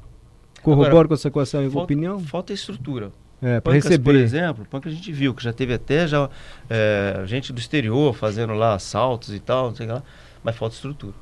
corroboram 0.62 1.10
com 1.10 1.13
essa 1.13 1.27
equação 1.27 1.63
e 1.63 1.67
opinião? 1.67 2.20
Falta 2.20 2.53
estrutura. 2.53 3.12
É, 3.41 3.60
para 3.60 3.74
receber. 3.74 4.01
por 4.01 4.15
exemplo, 4.15 4.65
Pancas 4.70 4.93
a 4.93 4.96
gente 4.96 5.12
viu 5.12 5.34
que 5.34 5.43
já 5.43 5.51
teve 5.51 5.74
até 5.74 6.08
já 6.08 6.29
é, 6.70 7.24
gente 7.25 7.51
do 7.51 7.60
exterior 7.60 8.13
fazendo 8.15 8.53
lá 8.53 8.75
assaltos 8.75 9.34
e 9.34 9.39
tal, 9.39 9.67
não 9.67 9.75
sei 9.75 9.86
lá, 9.86 10.01
mas 10.41 10.55
falta 10.55 10.75
estrutura. 10.75 11.13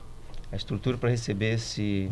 A 0.51 0.55
estrutura 0.55 0.97
para 0.97 1.09
receber 1.09 1.53
esse 1.53 2.11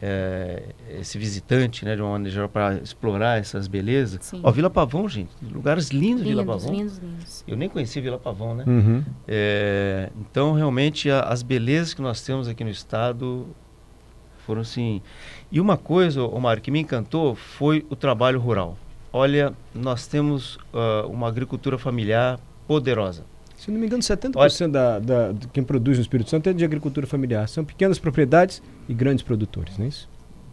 é, 0.00 0.62
esse 1.00 1.18
visitante, 1.18 1.84
né, 1.84 1.96
de 1.96 2.02
uma 2.02 2.12
maneira 2.12 2.32
geral, 2.32 2.48
para 2.48 2.74
explorar 2.76 3.38
essas 3.40 3.66
belezas. 3.66 4.20
Sim. 4.24 4.40
Ó, 4.44 4.50
Vila 4.50 4.70
Pavão, 4.70 5.08
gente, 5.08 5.30
lugares 5.42 5.88
lindos, 5.90 6.22
Vila 6.22 6.42
Lindos, 6.42 6.62
Pavão. 6.64 6.78
lindos, 6.78 6.98
lindos. 6.98 7.44
Eu 7.48 7.56
nem 7.56 7.68
conhecia 7.68 8.00
Vila 8.00 8.18
Pavão, 8.18 8.54
né? 8.54 8.64
Uhum. 8.66 9.02
É, 9.26 10.10
então, 10.20 10.52
realmente, 10.54 11.10
a- 11.10 11.22
as 11.22 11.42
belezas 11.42 11.94
que 11.94 12.00
nós 12.00 12.22
temos 12.22 12.46
aqui 12.48 12.62
no 12.62 12.70
estado 12.70 13.46
foram 14.46 14.60
assim. 14.62 15.02
E 15.50 15.60
uma 15.60 15.76
coisa, 15.76 16.22
Omar, 16.22 16.60
que 16.60 16.70
me 16.70 16.78
encantou 16.80 17.34
foi 17.34 17.84
o 17.90 17.96
trabalho 17.96 18.38
rural. 18.40 18.78
Olha, 19.12 19.52
nós 19.74 20.06
temos 20.06 20.58
ah, 20.72 21.06
uma 21.08 21.26
agricultura 21.28 21.76
familiar 21.76 22.38
poderosa. 22.68 23.24
Se 23.58 23.70
não 23.72 23.78
me 23.78 23.86
engano, 23.86 24.02
70% 24.02 24.70
da, 24.70 24.98
da, 25.00 25.32
de 25.32 25.48
quem 25.48 25.62
produz 25.64 25.98
no 25.98 26.02
Espírito 26.02 26.30
Santo 26.30 26.48
é 26.48 26.52
de 26.52 26.64
agricultura 26.64 27.06
familiar. 27.06 27.48
São 27.48 27.64
pequenas 27.64 27.98
propriedades 27.98 28.62
e 28.88 28.94
grandes 28.94 29.22
produtores, 29.24 29.76
não 29.76 29.84
é 29.84 29.88
isso? 29.88 30.08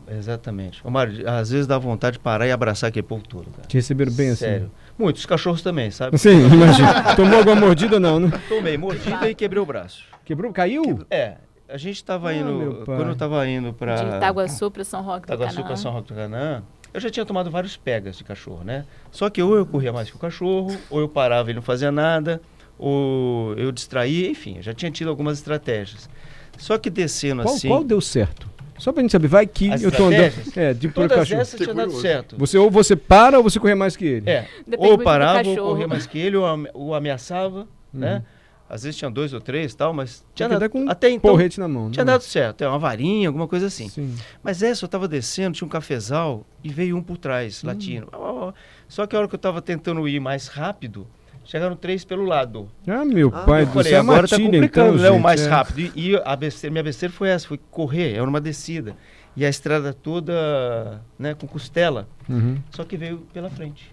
Exatamente. 0.09 0.85
Omar, 0.85 1.09
às 1.25 1.49
vezes 1.49 1.67
dá 1.67 1.77
vontade 1.77 2.13
de 2.13 2.19
parar 2.19 2.47
e 2.47 2.51
abraçar 2.51 2.89
aquele 2.89 3.05
povo 3.05 3.23
todo. 3.27 3.45
Cara. 3.51 3.67
Te 3.67 3.75
receberam 3.75 4.11
bem 4.11 4.35
Sério. 4.35 4.71
Muitos 4.97 5.25
cachorros 5.25 5.61
também, 5.61 5.91
sabe? 5.91 6.15
assim? 6.15 6.29
Sim, 6.49 6.53
imagina. 6.53 7.15
Tomou 7.15 7.39
alguma 7.39 7.55
mordida 7.55 7.95
ou 7.95 7.99
não, 7.99 8.19
né? 8.19 8.31
Tomei 8.47 8.77
mordida 8.77 9.29
e 9.29 9.35
quebrei 9.35 9.61
o 9.61 9.65
braço. 9.65 10.03
Quebrou? 10.23 10.51
Caiu? 10.53 11.05
É, 11.09 11.35
a 11.67 11.77
gente 11.77 11.95
estava 11.97 12.29
Ah, 12.29 12.33
indo. 12.35 12.83
Quando 12.85 13.01
eu 13.07 13.11
estava 13.13 13.47
indo 13.47 13.69
De 13.71 13.73
para. 13.77 14.17
Itaguaçu 14.17 14.71
para 14.71 14.83
São 14.83 15.01
Roque 15.01 15.21
do 15.27 15.33
Itaguaçu 15.33 15.55
Canaã. 15.55 15.67
para 15.67 15.75
São 15.75 15.91
Roque 15.91 16.07
do 16.13 16.15
Canaã, 16.15 16.63
eu 16.93 16.99
já 16.99 17.09
tinha 17.09 17.25
tomado 17.25 17.51
vários 17.51 17.75
pegas 17.75 18.17
de 18.17 18.23
cachorro, 18.23 18.63
né? 18.63 18.85
Só 19.11 19.29
que 19.29 19.41
ou 19.41 19.55
eu 19.55 19.65
corria 19.65 19.91
mais 19.91 20.09
que 20.09 20.15
o 20.15 20.19
cachorro, 20.19 20.75
ou 20.89 20.99
eu 21.01 21.09
parava 21.09 21.49
e 21.49 21.51
ele 21.51 21.55
não 21.57 21.63
fazia 21.63 21.91
nada, 21.91 22.41
ou 22.77 23.53
eu 23.55 23.71
distraía, 23.71 24.29
enfim, 24.29 24.57
eu 24.57 24.63
já 24.63 24.73
tinha 24.73 24.91
tido 24.91 25.09
algumas 25.09 25.37
estratégias. 25.37 26.09
Só 26.57 26.77
que 26.77 26.89
descendo 26.89 27.43
Qual, 27.43 27.55
assim. 27.55 27.67
qual 27.67 27.83
deu 27.83 27.99
certo? 28.01 28.49
Só 28.77 28.91
pra 28.91 29.01
gente 29.01 29.11
saber, 29.11 29.27
vai 29.29 29.47
que 29.47 29.71
As 29.71 29.81
eu 29.83 29.91
tô 29.91 30.05
andando. 30.05 30.33
É, 30.57 30.73
de 30.73 30.89
pôr 30.89 31.05
o 31.05 31.07
Todas 31.07 31.17
cachorro. 31.19 31.41
essas 31.41 31.59
tinham 31.59 31.75
dado 31.75 31.91
certo. 31.93 32.35
Você 32.37 32.57
ou 32.57 32.69
você 32.69 32.95
para 32.95 33.37
ou 33.37 33.43
você 33.43 33.57
correr 33.59 33.75
mais 33.75 33.95
que 33.95 34.05
ele. 34.05 34.29
É, 34.29 34.47
Depende 34.67 34.89
ou 34.91 34.97
parava, 34.97 35.47
ou 35.61 35.87
mais 35.87 36.05
que 36.05 36.17
ele, 36.19 36.35
ou 36.35 36.45
ou 36.73 36.93
ameaçava, 36.93 37.67
né? 37.93 38.23
Às 38.67 38.81
vezes 38.83 38.97
tinha 38.97 39.11
dois 39.11 39.31
ou 39.31 39.39
três 39.39 39.73
e 39.73 39.77
tal, 39.77 39.93
mas 39.93 40.25
tinha 40.33 40.49
dado, 40.49 40.69
com 40.69 40.89
até 40.89 41.09
então 41.09 41.29
Porrete 41.31 41.59
na 41.59 41.67
mão. 41.67 41.91
tinha 41.91 42.03
né? 42.03 42.11
dado 42.13 42.23
certo. 42.23 42.63
É 42.63 42.67
uma 42.67 42.79
varinha, 42.79 43.29
alguma 43.29 43.47
coisa 43.47 43.67
assim. 43.67 43.87
Sim. 43.87 44.15
Mas 44.43 44.63
essa 44.63 44.83
eu 44.83 44.89
tava 44.89 45.07
descendo, 45.07 45.55
tinha 45.55 45.65
um 45.67 45.69
cafezal 45.69 46.43
e 46.63 46.69
veio 46.69 46.97
um 46.97 47.01
por 47.03 47.17
trás, 47.17 47.63
Hum. 47.63 47.69
ó. 48.11 48.51
Só 48.89 49.05
que 49.05 49.15
a 49.15 49.19
hora 49.19 49.27
que 49.27 49.35
eu 49.35 49.39
tava 49.39 49.61
tentando 49.61 50.05
ir 50.07 50.19
mais 50.19 50.47
rápido, 50.47 51.05
chegaram 51.45 51.75
três 51.75 52.03
pelo 52.03 52.25
lado. 52.25 52.67
Ah, 52.87 53.05
meu 53.05 53.31
Ah, 53.33 53.43
pai 53.43 53.65
falei, 53.65 53.91
céu, 53.91 53.97
é 53.97 54.01
agora 54.01 54.27
tá 54.27 54.37
matilha, 54.37 54.51
complicando, 54.59 54.89
então, 54.93 55.01
né? 55.03 55.09
O 55.09 55.13
gente, 55.13 55.21
mais 55.23 55.41
é. 55.45 55.49
rápido. 55.49 55.79
E, 55.95 56.11
e 56.11 56.21
a 56.23 56.35
besteira, 56.35 56.71
minha 56.71 56.83
besteira 56.83 57.13
foi 57.13 57.29
essa, 57.29 57.47
foi 57.47 57.59
correr, 57.71 58.13
era 58.13 58.23
uma 58.27 58.41
descida. 58.41 58.95
E 59.37 59.45
a 59.45 59.49
estrada 59.49 59.93
toda, 59.93 61.01
né, 61.19 61.33
com 61.33 61.45
costela. 61.47 62.07
Uhum. 62.29 62.57
Só 62.71 62.83
que 62.83 62.95
veio 62.97 63.19
pela 63.33 63.49
frente. 63.49 63.91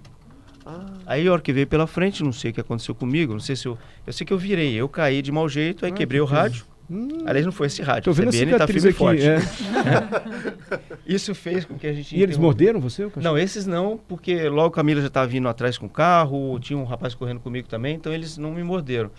Ah, 0.64 0.86
Aí 1.06 1.26
a 1.26 1.32
hora 1.32 1.42
que 1.42 1.52
veio 1.52 1.66
pela 1.66 1.86
frente, 1.86 2.22
não 2.22 2.32
sei 2.32 2.50
o 2.52 2.54
que 2.54 2.60
aconteceu 2.60 2.94
comigo, 2.94 3.32
não 3.32 3.40
sei 3.40 3.56
se 3.56 3.66
eu. 3.66 3.76
Eu 4.06 4.12
sei 4.12 4.24
que 4.26 4.32
eu 4.32 4.38
virei, 4.38 4.74
eu 4.74 4.88
caí 4.88 5.20
de 5.20 5.32
mau 5.32 5.48
jeito, 5.48 5.84
aí 5.84 5.90
Ah, 5.90 5.94
quebrei 5.94 6.20
o 6.20 6.24
rádio. 6.24 6.64
Hum, 6.92 7.22
Aliás, 7.24 7.46
não 7.46 7.52
foi 7.52 7.68
esse 7.68 7.80
rádio, 7.80 8.04
tô 8.04 8.10
o 8.10 8.14
vendo 8.14 8.28
a 8.28 8.32
CBN 8.32 8.58
tá 8.58 8.66
firme 8.66 8.82
e 8.86 8.88
aqui. 8.90 8.98
forte. 8.98 9.22
é. 9.26 9.38
Isso 11.06 11.34
fez 11.34 11.64
com 11.64 11.74
que 11.78 11.86
a 11.86 11.92
gente. 11.92 12.14
E 12.16 12.22
eles 12.22 12.36
morderam 12.36 12.80
você? 12.80 13.04
o? 13.04 13.12
Não, 13.16 13.38
esses 13.38 13.66
não, 13.66 13.98
porque 14.08 14.48
logo 14.48 14.68
a 14.68 14.72
Camila 14.72 15.00
já 15.00 15.06
estava 15.06 15.26
vindo 15.26 15.48
atrás 15.48 15.78
com 15.78 15.86
o 15.86 15.90
carro, 15.90 16.58
tinha 16.60 16.78
um 16.78 16.84
rapaz 16.84 17.14
correndo 17.14 17.40
comigo 17.40 17.66
também, 17.68 17.94
então 17.96 18.12
eles 18.12 18.36
não 18.36 18.52
me 18.52 18.62
morderam. 18.62 19.10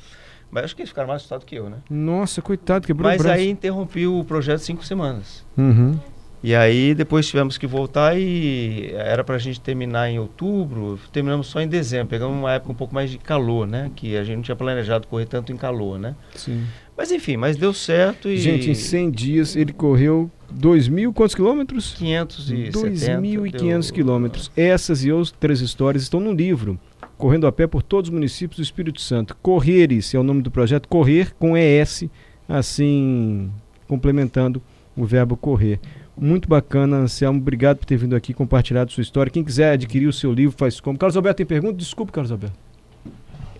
Mas 0.52 0.66
acho 0.66 0.76
que 0.76 0.84
eles 0.84 0.90
ficaram 0.90 1.08
mais 1.08 1.18
assustados 1.22 1.46
que 1.46 1.56
eu, 1.56 1.68
né? 1.68 1.78
Nossa, 1.90 2.40
coitado, 2.42 2.86
quebrou 2.86 3.08
o 3.10 3.12
Mas 3.12 3.22
braço. 3.22 3.40
aí 3.40 3.50
interrompi 3.50 4.06
o 4.06 4.24
projeto 4.24 4.60
cinco 4.60 4.86
semanas. 4.86 5.44
Uhum. 5.58 5.98
E 6.44 6.54
aí 6.54 6.94
depois 6.94 7.26
tivemos 7.26 7.58
que 7.58 7.66
voltar 7.66 8.20
e 8.20 8.92
era 8.96 9.24
pra 9.24 9.38
gente 9.38 9.62
terminar 9.62 10.10
em 10.10 10.20
outubro, 10.20 11.00
terminamos 11.12 11.48
só 11.48 11.62
em 11.62 11.68
dezembro. 11.70 12.08
Pegamos 12.10 12.38
uma 12.38 12.52
época 12.52 12.72
um 12.72 12.76
pouco 12.76 12.94
mais 12.94 13.10
de 13.10 13.18
calor, 13.18 13.66
né? 13.66 13.90
Que 13.96 14.18
a 14.18 14.24
gente 14.26 14.36
não 14.36 14.44
tinha 14.44 14.56
planejado 14.56 15.08
correr 15.08 15.26
tanto 15.26 15.54
em 15.54 15.58
calor, 15.58 15.98
né? 15.98 16.14
Sim. 16.36 16.66
Mas 16.98 17.12
enfim, 17.12 17.38
mas 17.38 17.58
deu 17.58 17.74
certo 17.74 18.30
e. 18.30 18.38
Gente, 18.38 18.70
em 18.70 18.74
100 18.76 19.12
dias 19.12 19.56
ele 19.56 19.74
correu 19.74 20.30
2 20.52 20.88
mil 20.88 21.12
quantos 21.12 21.34
quilômetros? 21.36 21.94
570. 21.96 22.72
2.500 22.80 23.60
deu- 23.86 23.94
quilômetros. 23.94 24.52
Essas 24.56 25.04
e 25.04 25.12
outras 25.12 25.60
histórias 25.62 26.04
estão 26.04 26.20
no 26.20 26.32
livro. 26.32 26.80
Correndo 27.18 27.48
a 27.48 27.52
pé 27.52 27.66
por 27.68 27.82
todos 27.82 28.10
os 28.10 28.14
municípios 28.14 28.58
do 28.60 28.64
Espírito 28.64 29.00
Santo. 29.02 29.36
Correres 29.42 30.14
é 30.14 30.20
o 30.20 30.24
nome 30.24 30.42
do 30.42 30.52
projeto. 30.52 30.88
Correr 30.88 31.34
com 31.40 31.56
ES, 31.58 32.06
assim, 32.48 33.50
complementando 33.88 34.62
o 34.96 35.06
verbo 35.06 35.36
correr. 35.36 35.80
Muito 36.16 36.48
bacana, 36.48 36.98
Anselmo. 36.98 37.40
Obrigado 37.40 37.78
por 37.78 37.86
ter 37.86 37.98
vindo 37.98 38.16
aqui 38.16 38.34
compartilhado 38.34 38.92
sua 38.92 39.02
história. 39.02 39.32
Quem 39.32 39.44
quiser 39.44 39.72
adquirir 39.74 40.08
o 40.08 40.14
seu 40.14 40.32
livro, 40.32 40.56
faz 40.58 40.80
como. 40.80 40.98
Carlos 40.98 41.16
Alberto 41.18 41.38
tem 41.38 41.46
pergunta? 41.46 41.74
Desculpe, 41.74 42.12
Carlos 42.12 42.32
Alberto. 42.32 42.58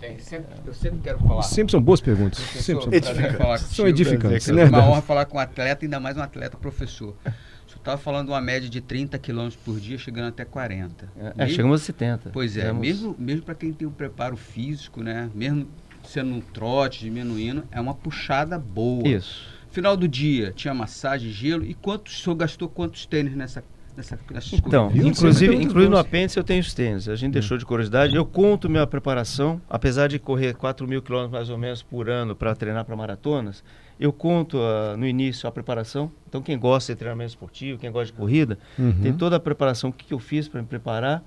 Tem, 0.08 0.18
sempre- 0.18 0.54
eu 0.66 0.74
sempre 0.74 1.00
quero 1.02 1.18
falar. 1.18 1.42
Sempre 1.42 1.70
são 1.70 1.80
boas 1.82 2.00
perguntas. 2.00 2.38
Professor, 2.40 2.82
Sempre 2.82 3.02
são, 3.02 3.38
falar 3.38 3.58
são 3.58 3.88
edificantes. 3.88 4.48
É 4.48 4.52
Né? 4.52 4.64
uma 4.64 4.84
honra 4.86 5.02
falar 5.02 5.24
com 5.26 5.36
um 5.36 5.40
atleta, 5.40 5.84
ainda 5.84 5.98
mais 5.98 6.16
um 6.16 6.20
atleta 6.22 6.56
professor. 6.56 7.14
O 7.24 7.30
senhor 7.70 7.78
estava 7.78 7.96
falando 7.98 8.26
de 8.26 8.32
uma 8.32 8.40
média 8.40 8.68
de 8.68 8.80
30 8.80 9.18
quilômetros 9.18 9.56
por 9.64 9.80
dia, 9.80 9.96
chegando 9.98 10.28
até 10.28 10.44
40. 10.44 11.08
É, 11.16 11.32
Mesmo- 11.38 11.54
chegamos 11.54 11.80
a 11.80 11.84
70. 11.84 12.30
Pois 12.32 12.56
é, 12.56 12.60
Fizemos- 12.60 12.80
mesmo, 12.80 13.16
mesmo 13.18 13.42
para 13.42 13.54
quem 13.54 13.72
tem 13.72 13.86
o 13.88 13.90
preparo 13.90 14.36
físico, 14.36 15.02
né? 15.02 15.30
Mesmo 15.34 15.66
sendo 16.06 16.34
um 16.34 16.40
trote, 16.40 17.00
diminuindo, 17.00 17.64
é 17.72 17.80
uma 17.80 17.94
puxada 17.94 18.58
boa. 18.58 19.08
Isso. 19.08 19.54
Final 19.70 19.96
do 19.96 20.06
dia, 20.06 20.52
tinha 20.54 20.72
massagem, 20.74 21.30
gelo. 21.32 21.64
E 21.64 21.74
quantos, 21.74 22.18
o 22.20 22.22
senhor 22.22 22.36
gastou 22.36 22.68
quantos 22.68 23.06
tênis 23.06 23.34
nessa, 23.34 23.64
nessas 23.96 24.52
Então, 24.52 24.90
inclusive, 24.94 25.54
inclusive 25.54 25.88
no 25.88 25.96
apêndice 25.98 26.36
eu 26.38 26.44
tenho 26.44 26.60
os 26.60 26.72
tênis. 26.74 27.08
A 27.08 27.16
gente 27.16 27.32
deixou 27.32 27.56
de 27.58 27.64
curiosidade. 27.64 28.14
Eu 28.14 28.24
conto 28.26 28.68
minha 28.68 28.86
preparação, 28.86 29.60
apesar 29.68 30.08
de 30.08 30.18
correr 30.18 30.54
4 30.54 30.86
mil 30.86 31.00
quilômetros 31.02 31.32
mais 31.32 31.50
ou 31.50 31.58
menos 31.58 31.82
por 31.82 32.08
ano 32.08 32.34
para 32.34 32.54
treinar 32.54 32.84
para 32.84 32.96
maratonas, 32.96 33.62
eu 33.98 34.12
conto 34.12 34.58
ah, 34.60 34.96
no 34.96 35.06
início 35.06 35.48
a 35.48 35.52
preparação. 35.52 36.10
Então, 36.28 36.42
quem 36.42 36.58
gosta 36.58 36.92
de 36.92 36.98
treinamento 36.98 37.30
esportivo, 37.30 37.78
quem 37.78 37.90
gosta 37.92 38.06
de 38.06 38.12
corrida, 38.18 38.58
Uhum. 38.78 38.92
tem 39.02 39.12
toda 39.12 39.36
a 39.36 39.40
preparação, 39.40 39.90
o 39.90 39.92
que, 39.92 40.04
que 40.06 40.14
eu 40.14 40.18
fiz 40.18 40.48
para 40.48 40.60
me 40.60 40.66
preparar. 40.66 41.22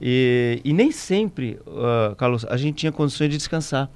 E, 0.00 0.60
e 0.64 0.72
nem 0.72 0.90
sempre, 0.90 1.58
ah, 1.66 2.14
Carlos, 2.16 2.44
a 2.46 2.56
gente 2.56 2.76
tinha 2.76 2.92
condições 2.92 3.30
de 3.30 3.36
descansar. 3.36 3.90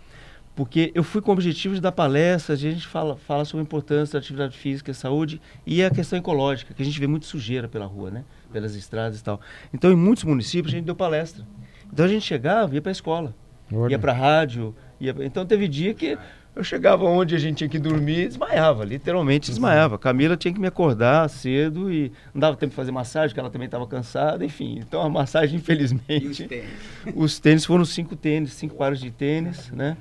Porque 0.54 0.92
eu 0.94 1.02
fui 1.02 1.20
com 1.20 1.30
o 1.30 1.34
objetivo 1.34 1.74
de 1.74 1.80
dar 1.80 1.90
palestras, 1.90 2.60
de 2.60 2.68
a 2.68 2.70
gente 2.70 2.86
fala, 2.86 3.16
fala 3.16 3.44
sobre 3.44 3.62
a 3.62 3.64
importância 3.64 4.12
da 4.12 4.18
atividade 4.20 4.56
física 4.56 4.92
e 4.92 4.94
saúde 4.94 5.40
e 5.66 5.82
a 5.82 5.90
questão 5.90 6.16
ecológica, 6.18 6.72
que 6.72 6.80
a 6.80 6.84
gente 6.84 6.98
vê 7.00 7.08
muito 7.08 7.26
sujeira 7.26 7.66
pela 7.66 7.86
rua, 7.86 8.10
né? 8.10 8.24
Pelas 8.52 8.76
estradas 8.76 9.18
e 9.18 9.24
tal. 9.24 9.40
Então, 9.72 9.90
em 9.90 9.96
muitos 9.96 10.22
municípios, 10.22 10.72
a 10.72 10.76
gente 10.76 10.84
deu 10.84 10.94
palestra. 10.94 11.44
Então, 11.92 12.04
a 12.04 12.08
gente 12.08 12.24
chegava, 12.24 12.72
ia 12.72 12.80
para 12.80 12.90
a 12.90 12.92
escola, 12.92 13.34
Olha. 13.72 13.92
ia 13.92 13.98
para 13.98 14.12
a 14.12 14.14
rádio. 14.14 14.74
Ia 15.00 15.14
Então, 15.20 15.44
teve 15.44 15.66
dia 15.66 15.92
que 15.92 16.16
eu 16.54 16.62
chegava 16.62 17.04
onde 17.04 17.34
a 17.34 17.38
gente 17.38 17.58
tinha 17.58 17.68
que 17.68 17.80
dormir 17.80 18.20
e 18.20 18.28
desmaiava, 18.28 18.84
literalmente 18.84 19.50
desmaiava. 19.50 19.98
Camila 19.98 20.36
tinha 20.36 20.54
que 20.54 20.60
me 20.60 20.68
acordar 20.68 21.28
cedo 21.28 21.92
e 21.92 22.12
não 22.32 22.40
dava 22.40 22.56
tempo 22.56 22.70
de 22.70 22.76
fazer 22.76 22.92
massagem, 22.92 23.30
porque 23.30 23.40
ela 23.40 23.50
também 23.50 23.66
estava 23.66 23.84
cansada, 23.88 24.44
enfim. 24.44 24.78
Então, 24.78 25.02
a 25.02 25.08
massagem, 25.08 25.56
E 25.58 25.58
os 25.58 25.62
infelizmente... 25.62 26.46
tênis? 26.46 26.70
Os 27.12 27.40
tênis 27.40 27.64
foram 27.64 27.84
cinco 27.84 28.14
tênis, 28.14 28.52
cinco 28.52 28.76
pares 28.76 29.00
de 29.00 29.10
tênis, 29.10 29.72
né? 29.72 29.96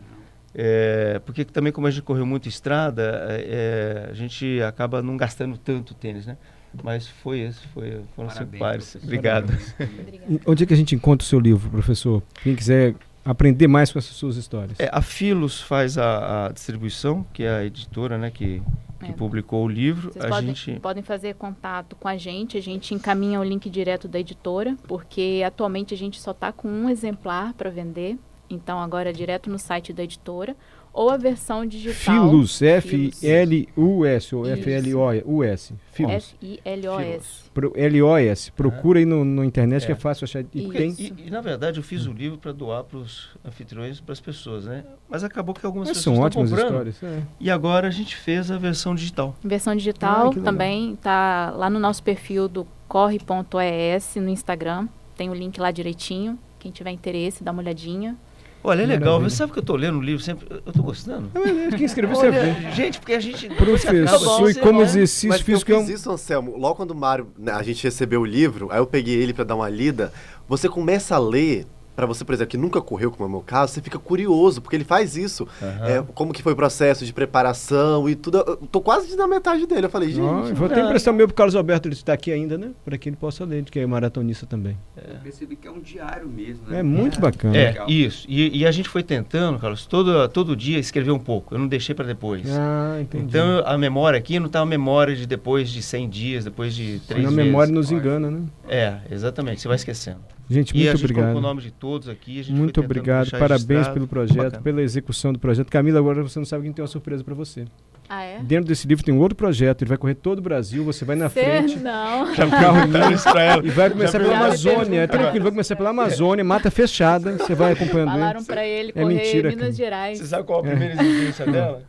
É, 0.55 1.19
porque 1.25 1.43
também 1.43 1.71
como 1.73 1.87
a 1.87 1.91
gente 1.91 2.03
correu 2.03 2.25
muito 2.25 2.47
estrada, 2.47 3.25
é, 3.29 4.07
a 4.09 4.13
gente 4.13 4.61
acaba 4.61 5.01
não 5.01 5.17
gastando 5.17 5.57
tanto 5.57 5.93
tênis, 5.93 6.25
né? 6.25 6.37
Mas 6.83 7.07
foi 7.07 7.39
esse, 7.41 7.67
foi, 7.67 8.01
foram 8.15 8.29
Parabéns, 8.29 8.37
cinco 8.37 8.57
pares. 8.57 8.85
professor. 8.91 9.03
Obrigado. 9.03 9.45
Obrigada. 9.99 10.41
Onde 10.47 10.63
é 10.63 10.65
que 10.67 10.73
a 10.73 10.77
gente 10.77 10.95
encontra 10.95 11.23
o 11.23 11.27
seu 11.27 11.39
livro, 11.39 11.69
professor? 11.69 12.23
Quem 12.41 12.55
quiser 12.55 12.95
aprender 13.25 13.67
mais 13.67 13.91
com 13.91 13.99
essas 13.99 14.15
suas 14.15 14.37
histórias. 14.37 14.79
É, 14.79 14.89
a 14.91 15.01
Filos 15.01 15.61
faz 15.61 15.97
a, 15.97 16.47
a 16.47 16.51
distribuição, 16.51 17.25
que 17.31 17.43
é 17.43 17.49
a 17.49 17.63
editora, 17.65 18.17
né, 18.17 18.29
que, 18.31 18.61
que 18.99 19.11
É. 19.11 19.13
publicou 19.13 19.63
o 19.65 19.67
livro. 19.69 20.11
Vocês 20.11 20.25
a 20.25 20.29
podem, 20.29 20.55
gente 20.55 20.79
podem 20.79 21.03
fazer 21.03 21.35
contato 21.35 21.95
com 21.95 22.07
a 22.07 22.17
gente, 22.17 22.57
a 22.57 22.61
gente 22.61 22.93
encaminha 22.93 23.39
o 23.39 23.43
link 23.43 23.69
direto 23.69 24.07
da 24.07 24.19
editora, 24.19 24.75
porque 24.87 25.41
atualmente 25.45 25.93
a 25.93 25.97
gente 25.97 26.19
só 26.19 26.31
está 26.31 26.51
com 26.51 26.67
um 26.67 26.89
exemplar 26.89 27.53
para 27.53 27.69
vender, 27.69 28.17
então 28.53 28.79
agora 28.79 29.09
é 29.09 29.13
direto 29.13 29.49
no 29.49 29.57
site 29.59 29.91
da 29.93 30.03
editora, 30.03 30.55
ou 30.93 31.09
a 31.09 31.17
versão 31.17 31.65
digital. 31.65 32.29
Filus, 32.29 32.59
Filos. 32.59 33.23
F-L-U-S 33.23 34.35
ou 34.35 34.43
Isso. 34.45 34.53
F-L-O-S. 34.53 35.73
Filus. 35.91 36.13
F-I-L-O-S. 36.39 37.43
Pro- 37.51 37.73
L-O-S. 37.75 38.51
Procura 38.51 38.99
aí 38.99 39.05
no, 39.05 39.25
no 39.25 39.43
internet 39.43 39.85
que 39.87 39.91
é 39.91 39.95
É. 39.95 39.97
fácil 39.97 40.25
achar. 40.25 40.41
E. 40.53 40.61
Porque- 40.61 40.77
tem. 40.77 40.95
E, 40.99 41.13
e, 41.27 41.29
na 41.31 41.41
verdade 41.41 41.79
eu 41.79 41.83
fiz 41.83 42.05
o 42.05 42.13
livro 42.13 42.37
para 42.37 42.51
doar 42.51 42.83
para 42.83 42.99
os 42.99 43.29
anfitriões, 43.43 43.99
para 43.99 44.13
as 44.13 44.19
pessoas, 44.19 44.65
né? 44.65 44.83
Mas 45.09 45.23
acabou 45.23 45.55
que 45.55 45.65
algumas 45.65 45.87
Mas 45.87 45.97
pessoas 45.97 46.15
são 46.17 46.27
estão 46.27 46.41
ótimas 46.43 46.61
comprando. 46.61 46.87
histórias. 46.89 47.23
é. 47.23 47.23
E 47.39 47.49
agora 47.49 47.87
a 47.87 47.91
gente 47.91 48.15
fez 48.15 48.51
a 48.51 48.57
versão 48.59 48.93
digital. 48.93 49.35
Versão 49.43 49.75
digital 49.75 50.31
Ah, 50.35 50.41
também 50.43 50.95
tá 50.97 51.51
lá 51.55 51.69
no 51.71 51.79
nosso 51.79 52.03
perfil 52.03 52.47
do 52.47 52.67
corre.es 52.87 54.15
no 54.17 54.29
Instagram. 54.29 54.87
Tem 55.17 55.29
o 55.29 55.33
link 55.33 55.59
lá 55.59 55.71
direitinho. 55.71 56.37
Quem 56.59 56.71
tiver 56.71 56.91
interesse, 56.91 57.43
dá 57.43 57.51
uma 57.51 57.61
olhadinha. 57.61 58.15
Olha, 58.63 58.83
é 58.83 58.85
legal. 58.85 59.13
Maravilha. 59.13 59.29
Você 59.29 59.35
sabe 59.35 59.51
que 59.51 59.59
eu 59.59 59.63
tô 59.63 59.75
lendo 59.75 59.97
o 59.97 60.01
livro 60.01 60.23
sempre. 60.23 60.47
Eu 60.65 60.71
tô 60.71 60.81
gostando. 60.81 61.29
Quem 61.75 61.85
escreveu 61.85 62.15
você 62.15 62.27
Olha, 62.27 62.53
vê. 62.53 62.71
gente, 62.71 62.99
porque 62.99 63.13
a 63.13 63.19
gente. 63.19 63.49
Professor, 63.49 64.49
e 64.49 64.55
como 64.55 64.81
exercício 64.81 65.29
Mas 65.29 65.41
físico 65.41 65.71
é 65.71 65.75
eu 65.75 65.79
um... 65.81 65.85
fiz 65.85 65.99
isso, 65.99 66.09
Anselmo. 66.09 66.57
Logo 66.57 66.75
quando 66.75 66.91
o 66.91 66.95
Mário, 66.95 67.27
né, 67.37 67.51
a 67.51 67.61
gente 67.61 67.83
recebeu 67.83 68.21
o 68.21 68.25
livro, 68.25 68.69
aí 68.71 68.79
eu 68.79 68.87
peguei 68.87 69.15
ele 69.15 69.33
pra 69.33 69.43
dar 69.43 69.55
uma 69.55 69.69
lida. 69.69 70.13
Você 70.47 70.69
começa 70.69 71.15
a 71.15 71.19
ler, 71.19 71.65
pra 71.95 72.05
você, 72.05 72.23
por 72.25 72.33
exemplo, 72.33 72.51
que 72.51 72.57
nunca 72.57 72.81
correu, 72.81 73.11
como 73.11 73.23
é 73.23 73.27
o 73.27 73.31
meu 73.31 73.41
caso, 73.41 73.73
você 73.73 73.81
fica 73.81 73.99
curioso, 73.99 74.61
porque 74.61 74.75
ele 74.75 74.83
faz 74.83 75.15
isso. 75.15 75.47
Aham. 75.61 75.87
É, 75.87 76.03
como 76.13 76.33
que 76.33 76.41
foi 76.41 76.53
o 76.53 76.55
processo 76.55 77.05
de 77.05 77.13
preparação 77.13 78.09
e 78.09 78.15
tudo. 78.15 78.37
Eu 78.39 78.57
tô 78.57 78.81
quase 78.81 79.15
na 79.15 79.27
metade 79.27 79.65
dele. 79.65 79.85
Eu 79.85 79.89
falei, 79.89 80.09
gente. 80.09 80.21
Ó, 80.21 80.47
eu 80.47 80.55
vou 80.55 80.67
até 80.67 80.81
emprestar 80.81 81.13
o 81.13 81.17
meu 81.17 81.27
pro 81.27 81.35
Carlos 81.35 81.55
Alberto, 81.55 81.87
ele 81.87 81.95
está 81.95 82.13
aqui 82.13 82.31
ainda, 82.31 82.57
né? 82.57 82.71
Para 82.83 82.97
que 82.97 83.09
ele 83.09 83.15
possa 83.15 83.45
ler, 83.45 83.63
que 83.65 83.79
é 83.79 83.85
maratonista 83.85 84.45
também. 84.45 84.77
Eu 84.97 85.15
percebi 85.23 85.55
que 85.55 85.67
é 85.67 85.71
um 85.71 85.79
diário 85.79 86.27
mesmo, 86.27 86.67
né? 86.67 86.79
É 86.79 86.83
muito 86.83 87.19
bacana. 87.19 87.55
É, 87.55 87.67
Legal. 87.71 87.89
isso. 87.89 88.25
E, 88.29 88.59
e 88.59 88.65
a 88.65 88.71
gente 88.71 88.89
foi 88.89 89.03
tentando, 89.03 89.59
Carlos, 89.59 89.85
todo, 89.85 90.27
todo 90.29 90.55
dia 90.55 90.79
escrever 90.79 91.11
um 91.11 91.19
pouco. 91.19 91.53
Eu 91.55 91.59
não 91.59 91.67
deixei 91.67 91.93
para 91.93 92.05
depois. 92.05 92.43
Ah, 92.49 92.97
entendi. 93.01 93.25
Então 93.25 93.63
a 93.65 93.77
memória 93.77 94.17
aqui 94.17 94.39
não 94.39 94.49
tá 94.49 94.59
uma 94.59 94.65
memória 94.65 95.15
de 95.15 95.25
depois 95.25 95.69
de 95.69 95.81
100 95.81 96.09
dias, 96.09 96.43
depois 96.43 96.73
de 96.75 96.99
três 97.07 97.25
a 97.25 97.31
meses. 97.31 97.45
memória 97.45 97.73
nos 97.73 97.91
engana, 97.91 98.29
né? 98.31 98.41
É, 98.67 98.97
exatamente. 99.11 99.61
Você 99.61 99.67
vai 99.67 99.75
esquecendo. 99.75 100.19
Gente, 100.49 100.75
e 100.75 100.81
a 100.87 100.91
muito 100.91 100.97
gente 100.97 101.13
colocou 101.13 101.23
o 101.23 101.29
obrigado. 101.29 101.41
nome 101.41 101.61
de 101.61 101.71
todos 101.71 102.09
aqui. 102.09 102.39
A 102.39 102.43
gente 102.43 102.55
Muito 102.57 102.81
obrigado, 102.81 103.31
parabéns 103.31 103.87
pelo 103.87 104.07
projeto, 104.07 104.37
Bacana. 104.37 104.61
pela 104.63 104.81
execução 104.81 105.31
do 105.33 105.39
projeto. 105.39 105.69
Camila, 105.69 105.99
agora 105.99 106.21
você 106.21 106.37
não 106.37 106.45
sabe 106.45 106.63
quem 106.63 106.73
tem 106.73 106.83
uma 106.83 106.87
surpresa 106.87 107.23
para 107.23 107.33
você. 107.33 107.65
Ah, 108.09 108.23
é? 108.23 108.39
Dentro 108.39 108.65
desse 108.67 108.85
livro 108.85 109.03
tem 109.03 109.13
um 109.13 109.19
outro 109.19 109.35
projeto, 109.35 109.81
ele 109.81 109.89
vai 109.89 109.97
correr 109.97 110.15
todo 110.15 110.39
o 110.39 110.41
Brasil, 110.41 110.83
você 110.83 111.05
vai 111.05 111.15
na 111.15 111.29
Cê 111.29 111.43
frente, 111.43 111.79
Não. 111.79 112.25
lindo, 112.35 113.67
e 113.67 113.69
vai 113.71 113.89
começar 113.89 114.19
pela. 114.19 114.35
Amazônia, 114.37 114.97
é 114.99 115.01
Já 115.01 115.07
tranquilo, 115.07 115.43
vai 115.43 115.51
começar 115.51 115.75
pela 115.77 115.89
Amazônia, 115.89 116.43
mata 116.43 116.69
fechada, 116.69 117.31
você 117.37 117.55
vai 117.55 117.71
acompanhando 117.71 118.11
Falaram 118.11 118.39
ele. 118.39 118.45
pra 118.45 118.65
ele 118.67 118.89
É 118.89 118.91
correr 119.01 119.15
mentira, 119.15 119.49
Minas 119.49 119.61
cara. 119.63 119.71
Gerais. 119.71 120.17
Você 120.19 120.25
sabe 120.25 120.43
qual 120.45 120.59
a 120.59 120.63
primeira 120.63 120.93
exigência 121.01 121.45
dela? 121.49 121.81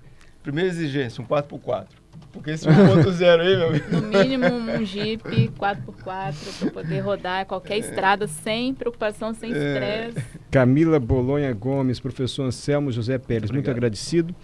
Primeira 0.42 0.68
exigência, 0.70 1.22
um 1.22 1.26
4x4. 1.26 1.86
Porque 2.34 2.50
esse 2.50 2.66
1.0 2.68 3.40
aí, 3.40 3.56
meu 3.56 3.68
amigo. 3.68 3.84
No 3.92 4.02
mínimo 4.02 4.46
um 4.46 4.84
Jeep 4.84 5.22
4x4 5.56 6.34
para 6.58 6.70
poder 6.72 7.00
rodar 7.00 7.46
qualquer 7.46 7.78
estrada 7.78 8.26
sem 8.26 8.74
preocupação, 8.74 9.32
sem 9.32 9.50
estresse. 9.50 10.18
Camila 10.50 10.98
Bolonha 10.98 11.52
Gomes, 11.54 12.00
professor 12.00 12.44
Anselmo 12.44 12.90
José 12.90 13.18
Pérez, 13.18 13.50
muito 13.50 13.60
Obrigado. 13.60 13.76
agradecido 13.76 14.34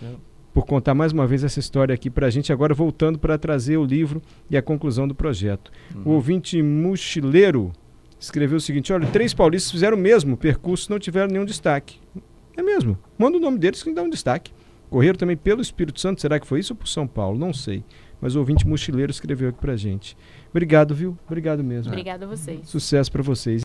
por 0.54 0.64
contar 0.66 0.94
mais 0.94 1.12
uma 1.12 1.26
vez 1.26 1.42
essa 1.44 1.58
história 1.58 1.94
aqui 1.94 2.08
para 2.08 2.28
a 2.28 2.30
gente. 2.30 2.52
Agora 2.52 2.72
voltando 2.72 3.18
para 3.18 3.36
trazer 3.36 3.76
o 3.76 3.84
livro 3.84 4.22
e 4.48 4.56
a 4.56 4.62
conclusão 4.62 5.06
do 5.06 5.14
projeto. 5.14 5.70
O 6.04 6.10
ouvinte 6.10 6.62
mochileiro 6.62 7.72
escreveu 8.20 8.58
o 8.58 8.60
seguinte: 8.60 8.92
olha, 8.92 9.06
três 9.08 9.34
paulistas 9.34 9.72
fizeram 9.72 9.96
o 9.96 10.00
mesmo 10.00 10.36
percurso 10.36 10.88
e 10.88 10.90
não 10.92 10.98
tiveram 10.98 11.28
nenhum 11.28 11.44
destaque. 11.44 11.98
É 12.56 12.62
mesmo. 12.62 12.96
Manda 13.18 13.36
o 13.36 13.40
nome 13.40 13.58
deles 13.58 13.82
que 13.82 13.92
dá 13.92 14.02
um 14.02 14.10
destaque. 14.10 14.52
Correram 14.90 15.16
também 15.16 15.36
pelo 15.36 15.62
Espírito 15.62 16.00
Santo, 16.00 16.20
será 16.20 16.40
que 16.40 16.46
foi 16.46 16.60
isso 16.60 16.72
ou 16.72 16.76
por 16.76 16.88
São 16.88 17.06
Paulo? 17.06 17.38
Não 17.38 17.52
sei. 17.52 17.84
Mas 18.20 18.34
o 18.34 18.40
ouvinte 18.40 18.66
mochileiro 18.66 19.10
escreveu 19.10 19.48
aqui 19.48 19.58
pra 19.58 19.76
gente. 19.76 20.16
Obrigado, 20.50 20.94
viu? 20.94 21.16
Obrigado 21.26 21.64
mesmo. 21.64 21.90
Obrigada 21.90 22.26
a 22.26 22.28
vocês. 22.28 22.68
Sucesso 22.68 23.10
para 23.10 23.22
vocês. 23.22 23.58